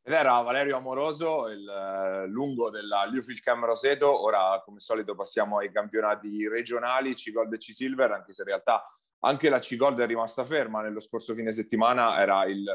[0.06, 4.22] Ed era Valerio Amoroso, il eh, lungo della Liufilcam Roseto.
[4.22, 8.84] Ora, come solito, passiamo ai campionati regionali, C-Gold e C-Silver, anche se in realtà
[9.20, 10.82] anche la C-Gold è rimasta ferma.
[10.82, 12.68] Nello scorso fine settimana era il,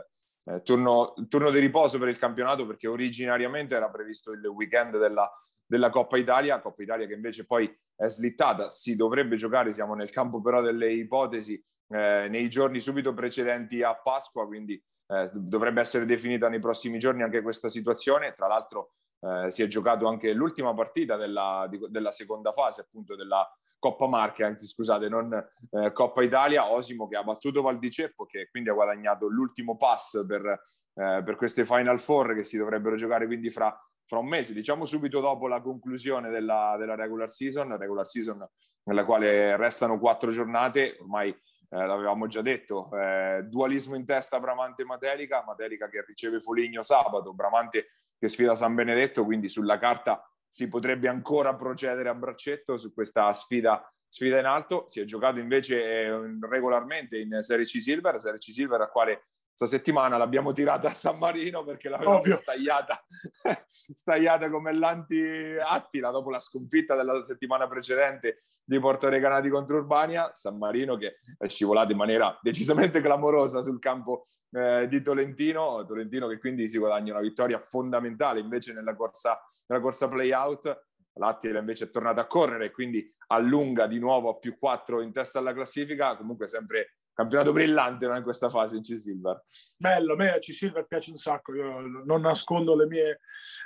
[0.45, 5.31] eh, turno, turno di riposo per il campionato perché originariamente era previsto il weekend della,
[5.63, 8.71] della Coppa Italia, Coppa Italia che invece poi è slittata.
[8.71, 13.93] Si dovrebbe giocare, siamo nel campo però delle ipotesi, eh, nei giorni subito precedenti a
[13.93, 18.33] Pasqua, quindi eh, dovrebbe essere definita nei prossimi giorni anche questa situazione.
[18.35, 23.15] Tra l'altro eh, si è giocato anche l'ultima partita della, di, della, seconda fase appunto
[23.15, 23.47] della
[23.79, 25.33] Coppa Marche, anzi scusate, non
[25.71, 26.71] eh, Coppa Italia.
[26.71, 31.65] Osimo che ha battuto Valdiceppo, che quindi ha guadagnato l'ultimo pass per, eh, per queste
[31.65, 35.61] Final Four che si dovrebbero giocare quindi fra, fra un mese, diciamo subito dopo la
[35.61, 38.47] conclusione della, della regular season, regular season
[38.83, 41.35] nella quale restano quattro giornate, ormai
[41.69, 47.91] eh, l'avevamo già detto, eh, dualismo in testa Bramante-Matelica, Matelica che riceve Foligno sabato, Bramante
[48.17, 53.31] che sfida San Benedetto, quindi sulla carta si potrebbe ancora procedere a braccetto su questa
[53.33, 54.87] sfida, sfida in alto.
[54.87, 59.27] Si è giocato invece eh, regolarmente in Serie C Silver, Serie C Silver a quale
[59.65, 63.03] settimana l'abbiamo tirata a San Marino perché l'avevamo stagliata,
[63.67, 70.31] stagliata come l'anti-Attila dopo la sconfitta della settimana precedente di Porto Recanati contro Urbania.
[70.35, 76.27] San Marino che è scivolato in maniera decisamente clamorosa sul campo eh, di Tolentino, Tolentino
[76.27, 80.87] che quindi si guadagna una vittoria fondamentale invece nella corsa, nella corsa play-out.
[81.13, 85.11] L'Attila invece è tornato a correre e quindi allunga di nuovo a più 4 in
[85.11, 89.43] testa alla classifica, comunque sempre campionato brillante no, in questa fase in C-Silver.
[89.75, 93.19] Bello, a me C-Silver piace un sacco, io non nascondo le mie,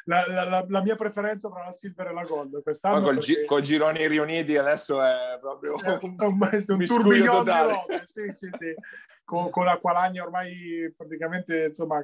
[0.05, 2.63] la, la, la mia preferenza tra la Silver e la Gold.
[2.63, 3.41] Quest'anno Poi col, perché...
[3.41, 8.31] gi- col gironi riuniti adesso è proprio è un, un, un tourbillon di robe, sì,
[8.31, 8.73] sì, sì.
[9.23, 12.03] Con, con la Qualagna ormai praticamente insomma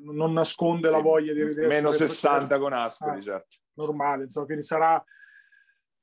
[0.00, 1.66] non nasconde la voglia di ridere.
[1.68, 3.56] Meno 60 con Ascoli, ah, certo.
[3.74, 5.04] Normale, insomma, quindi sarà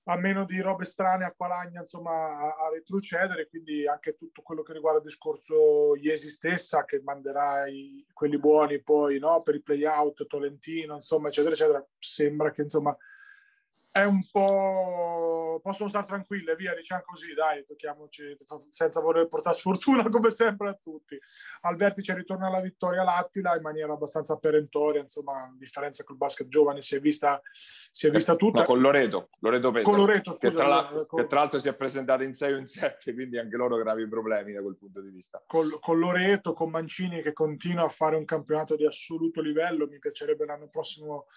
[0.05, 4.61] a meno di robe strane a Qualagna insomma a, a, retrocedere quindi anche tutto quello
[4.61, 9.61] che riguarda il discorso Iesi stessa che manderà i, quelli buoni poi no, per i
[9.61, 12.95] play out Tolentino insomma eccetera eccetera sembra che insomma
[13.93, 18.35] è un po' possono stare tranquille via diciamo così dai tocchiamoci
[18.67, 21.15] senza voler portare sfortuna come sempre a tutti.
[21.61, 26.47] Al vertice ritorna la vittoria l'Attila in maniera abbastanza perentoria insomma a differenza col basket
[26.47, 27.39] giovane si è vista
[27.91, 28.61] si è vista tutta.
[28.61, 31.19] no, con Loreto Loreto Pesaro, con Loreto scusa, che, tra l'altro, con...
[31.19, 34.07] che tra l'altro si è presentata in 6 o in 7 quindi anche loro gravi
[34.07, 35.43] problemi da quel punto di vista.
[35.45, 39.99] Con, con Loreto con Mancini che continua a fare un campionato di assoluto livello mi
[39.99, 41.27] piacerebbe l'anno prossimo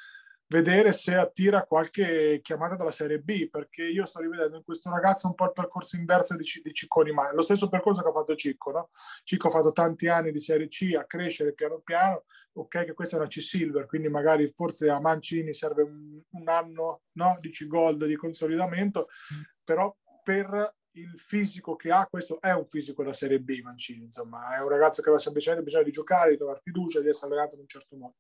[0.49, 5.27] vedere se attira qualche chiamata dalla Serie B, perché io sto rivedendo in questo ragazzo
[5.27, 8.13] un po' il percorso inverso di, C- di Cicconi, ma lo stesso percorso che ha
[8.13, 8.91] fatto Cicco, no?
[9.25, 13.17] Cicco ha fatto tanti anni di Serie C a crescere piano piano, ok che questa
[13.17, 17.39] è una C-Silver, quindi magari forse a Mancini serve un, un anno no?
[17.41, 19.09] di C-Gold di consolidamento,
[19.65, 24.57] però per il fisico che ha, questo è un fisico da Serie B Mancini, insomma,
[24.57, 27.55] è un ragazzo che aveva semplicemente bisogno di giocare, di trovare fiducia, di essere allenato
[27.55, 28.15] in un certo modo.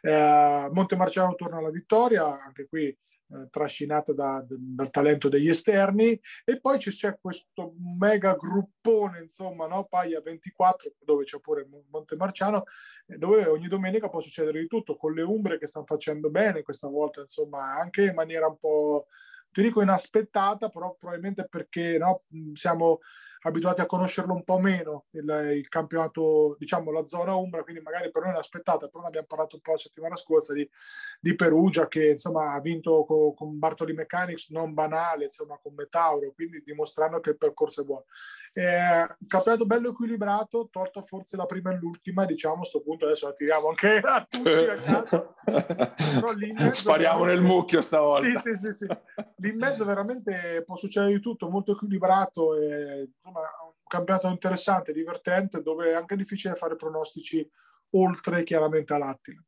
[0.00, 2.86] Eh, Montemarciano torna alla vittoria, anche qui
[3.28, 9.66] eh, trascinata da, da, dal talento degli esterni e poi c'è questo mega gruppone insomma
[9.66, 9.84] no?
[9.86, 12.62] Paglia 24 dove c'è pure Montemarciano
[13.04, 16.86] dove ogni domenica può succedere di tutto con le umbre che stanno facendo bene questa
[16.86, 19.06] volta insomma anche in maniera un po'
[19.56, 22.98] ti dico inaspettata, però probabilmente perché no, siamo
[23.40, 28.10] abituati a conoscerlo un po' meno il, il, campionato, diciamo la zona Umbra, quindi magari
[28.10, 30.68] per noi è inaspettata, però ne abbiamo parlato un po' la settimana scorsa di,
[31.20, 36.32] di Perugia che insomma ha vinto con, con, Bartoli Mechanics non banale, insomma con Metauro,
[36.32, 38.04] quindi dimostrando che il percorso è buono.
[38.52, 43.26] Eh, campionato bello equilibrato, tolto forse la prima e l'ultima, diciamo a questo punto adesso
[43.26, 45.34] la tiriamo anche a tutti a casa.
[46.72, 48.40] Spariamo nel mucchio stavolta.
[48.40, 48.86] Sì, sì, sì, sì.
[49.36, 54.92] Lì in mezzo veramente può succedere di tutto, molto equilibrato e insomma un campionato interessante,
[54.92, 57.48] divertente, dove è anche difficile fare pronostici
[57.90, 59.42] oltre chiaramente all'Attila.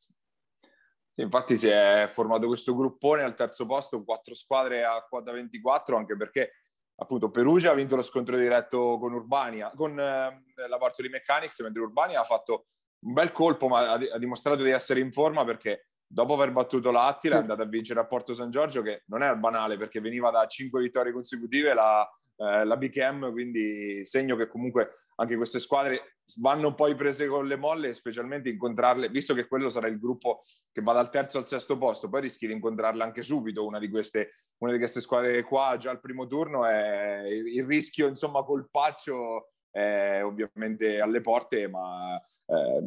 [1.14, 6.16] Infatti si è formato questo gruppone al terzo posto, quattro squadre a quota 24, anche
[6.16, 6.52] perché
[6.96, 11.82] appunto Perugia ha vinto lo scontro diretto con Urbania, con eh, la Bartoli Mechanics, mentre
[11.82, 12.66] Urbania ha fatto
[13.00, 16.92] un bel colpo, ma ha, ha, dimostrato di essere in forma perché dopo aver battuto
[16.92, 20.30] l'Attila è andata a vincere a Porto San Giorgio, che non è banale perché veniva
[20.30, 22.08] da cinque vittorie consecutive la,
[22.38, 27.56] eh, la BKM, quindi segno che comunque anche queste squadre vanno poi prese con le
[27.56, 31.76] molle, specialmente incontrarle, visto che quello sarà il gruppo che va dal terzo al sesto
[31.76, 35.76] posto, poi rischi di incontrarla anche subito, una di queste, una di queste squadre qua
[35.78, 42.82] già al primo turno, è il rischio, insomma, colpaccio è ovviamente alle porte, ma eh,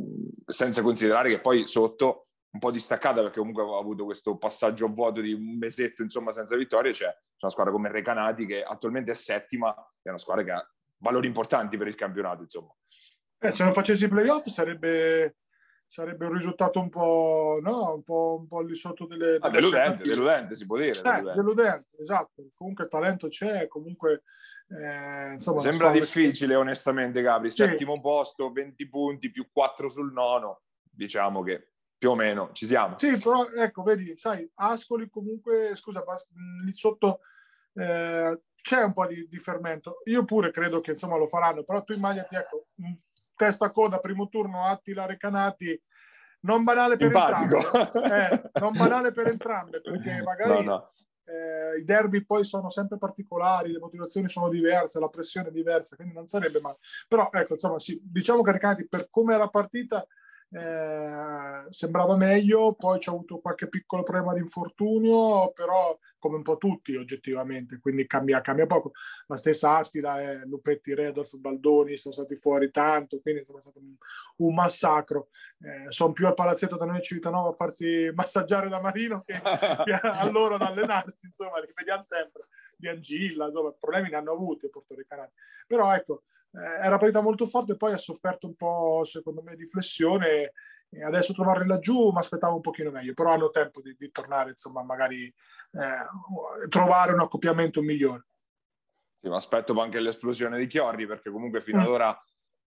[0.46, 4.90] senza considerare che poi sotto un po' distaccata perché comunque ha avuto questo passaggio a
[4.90, 7.06] vuoto di un mesetto insomma senza vittorie c'è
[7.40, 11.78] una squadra come Recanati che attualmente è settima è una squadra che ha valori importanti
[11.78, 12.76] per il campionato insomma
[13.44, 15.38] eh, se non facessi i playoff sarebbe,
[15.88, 17.96] sarebbe un risultato un po', no?
[17.96, 20.92] un po', un po di sotto delle, ah, delle ah, deludente, deludente si può dire
[20.92, 21.34] eh, deludente.
[21.34, 21.88] deludente.
[22.00, 24.22] esatto comunque il talento c'è comunque
[24.68, 26.60] eh, insomma, Sembra difficile, che...
[26.60, 27.50] onestamente, Gabri.
[27.50, 27.58] Sì.
[27.58, 30.62] Settimo posto, 20 punti più 4 sul nono.
[30.82, 31.71] Diciamo che
[32.02, 32.98] più o meno ci siamo.
[32.98, 36.04] Sì, però ecco, vedi, sai, Ascoli comunque, scusa,
[36.64, 37.20] lì sotto
[37.76, 40.02] eh, c'è un po' di, di, fermento.
[40.06, 42.66] Io pure credo che insomma lo faranno, però tu immaginati, ecco,
[43.36, 45.80] testa coda, primo turno, Attila Recanati,
[46.40, 47.58] non banale per entrambe.
[47.60, 50.92] Eh, non banale per entrambe, perché magari no, no.
[51.24, 55.96] Eh, i derby poi sono sempre particolari, le motivazioni sono diverse, la pressione è diversa,
[55.96, 56.78] quindi non sarebbe male.
[57.08, 60.04] Però ecco, insomma, sì, diciamo che Recanati per come era partita
[60.54, 66.58] eh, sembrava meglio, poi c'è avuto qualche piccolo problema di infortunio, però come un po'
[66.58, 68.92] tutti oggettivamente, quindi cambia, cambia poco.
[69.28, 73.80] La stessa Attila, eh, Lupetti, Redolf, Baldoni sono stati fuori tanto, quindi insomma, è stato
[73.80, 73.96] un,
[74.38, 75.30] un massacro.
[75.60, 79.40] Eh, sono più al palazzetto da noi a Civitanova a farsi massaggiare da Marino che,
[79.86, 82.44] che a loro ad allenarsi, insomma, li vediamo sempre,
[82.76, 85.32] di Angilla, insomma, problemi ne hanno avuti i portoricanati.
[85.66, 90.54] Però ecco, era partita molto forte, poi ha sofferto un po', secondo me, di flessione.
[90.94, 94.50] E adesso trovarli laggiù mi aspettavo un pochino meglio, però hanno tempo di, di tornare,
[94.50, 98.26] insomma, magari eh, trovare un accoppiamento migliore.
[99.22, 101.92] Sì, ma aspetto anche l'esplosione di Chiorri, perché comunque fino ad mm.
[101.92, 102.26] ora,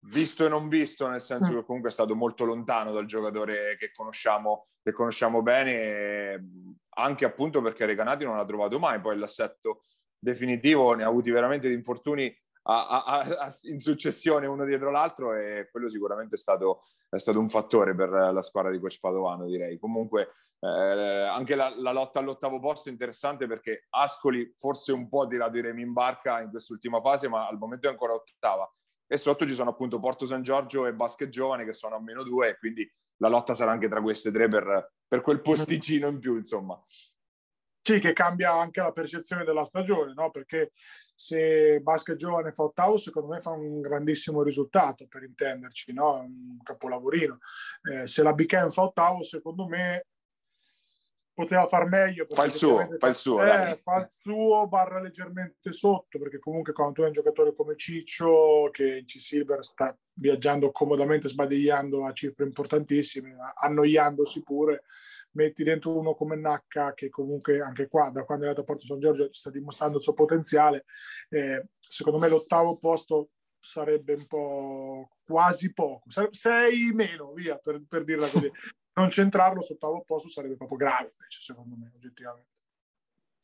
[0.05, 1.55] visto e non visto, nel senso mm.
[1.55, 7.61] che comunque è stato molto lontano dal giocatore che conosciamo, che conosciamo bene, anche appunto
[7.61, 9.81] perché Recanati non l'ha trovato mai, poi l'assetto
[10.19, 12.31] definitivo ne ha avuti veramente di infortuni
[12.63, 17.39] a, a, a, in successione uno dietro l'altro e quello sicuramente è stato, è stato,
[17.39, 19.79] un fattore per la squadra di Coach Padovano direi.
[19.79, 25.23] Comunque eh, anche la, la, lotta all'ottavo posto è interessante perché Ascoli forse un po'
[25.23, 28.71] ha tirato i remi in barca in quest'ultima fase ma al momento è ancora ottava
[29.07, 32.21] e sotto ci sono appunto Porto San Giorgio e Basket Giovane che sono a meno
[32.23, 36.19] due e quindi la lotta sarà anche tra queste tre per, per quel posticino in
[36.19, 36.79] più insomma.
[37.83, 40.29] Sì, che cambia anche la percezione della stagione, no?
[40.29, 40.71] perché
[41.21, 46.15] se Basket Giovane fa ottavo, secondo me fa un grandissimo risultato, per intenderci, no?
[46.15, 47.37] un capolavorino.
[47.83, 50.07] Eh, se la Big fa ottavo, secondo me
[51.31, 52.25] poteva far meglio.
[52.27, 53.39] Fa il suo, fa il suo.
[53.43, 57.75] Eh, fa il suo, barra leggermente sotto, perché comunque quando tu hai un giocatore come
[57.75, 64.85] Ciccio, che in C-Silver sta viaggiando comodamente, sbadigliando a cifre importantissime, annoiandosi pure,
[65.33, 68.85] metti dentro uno come Nacca che comunque anche qua da quando è andato a Porto
[68.85, 70.85] San Giorgio sta dimostrando il suo potenziale
[71.29, 73.29] eh, secondo me l'ottavo posto
[73.61, 76.09] sarebbe un po' quasi poco.
[76.31, 78.51] Sei meno via per, per dirla così.
[78.93, 82.49] Non centrarlo ottavo posto sarebbe proprio grave invece secondo me oggettivamente.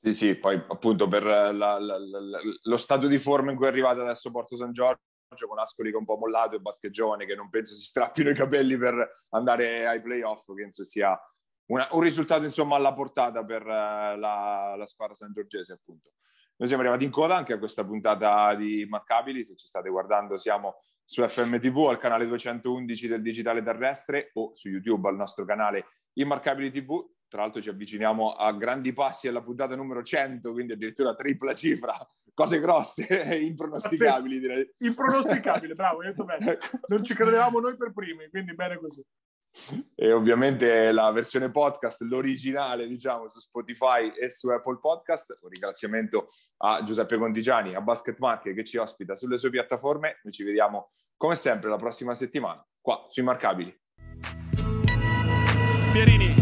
[0.02, 3.70] Sì, sì, poi appunto per la, la, la, lo stato di forma in cui è
[3.70, 5.00] arrivato adesso Porto San Giorgio
[5.48, 8.30] con Ascoli che è un po' mollato e Basket Giovane che non penso si strappino
[8.30, 11.18] i capelli per andare ai playoff, penso sia
[11.68, 16.12] una, un risultato insomma alla portata per uh, la, la, squadra San Giorgese appunto.
[16.58, 20.38] Noi siamo arrivati in coda anche a questa puntata di Marcabili, se ci state guardando
[20.38, 25.86] siamo su FMTV al canale 211 del digitale terrestre o su YouTube al nostro canale
[26.14, 27.16] Immarcabili TV.
[27.28, 31.94] Tra l'altro ci avviciniamo a grandi passi alla puntata numero 100, quindi addirittura tripla cifra,
[32.34, 33.06] cose grosse,
[33.44, 34.74] impronosticabili direi.
[34.80, 36.46] Impronosticabili, bravo, hai detto bene.
[36.54, 36.80] Ecco.
[36.88, 39.06] Non ci credevamo noi per primi, quindi bene così
[39.96, 45.38] e ovviamente la versione podcast, l'originale, diciamo, su Spotify e su Apple Podcast.
[45.42, 50.20] Un ringraziamento a Giuseppe Contigiani, a Basket Market che ci ospita sulle sue piattaforme.
[50.24, 53.76] Noi ci vediamo come sempre la prossima settimana qua sui Marcabili.
[55.92, 56.36] Pierini,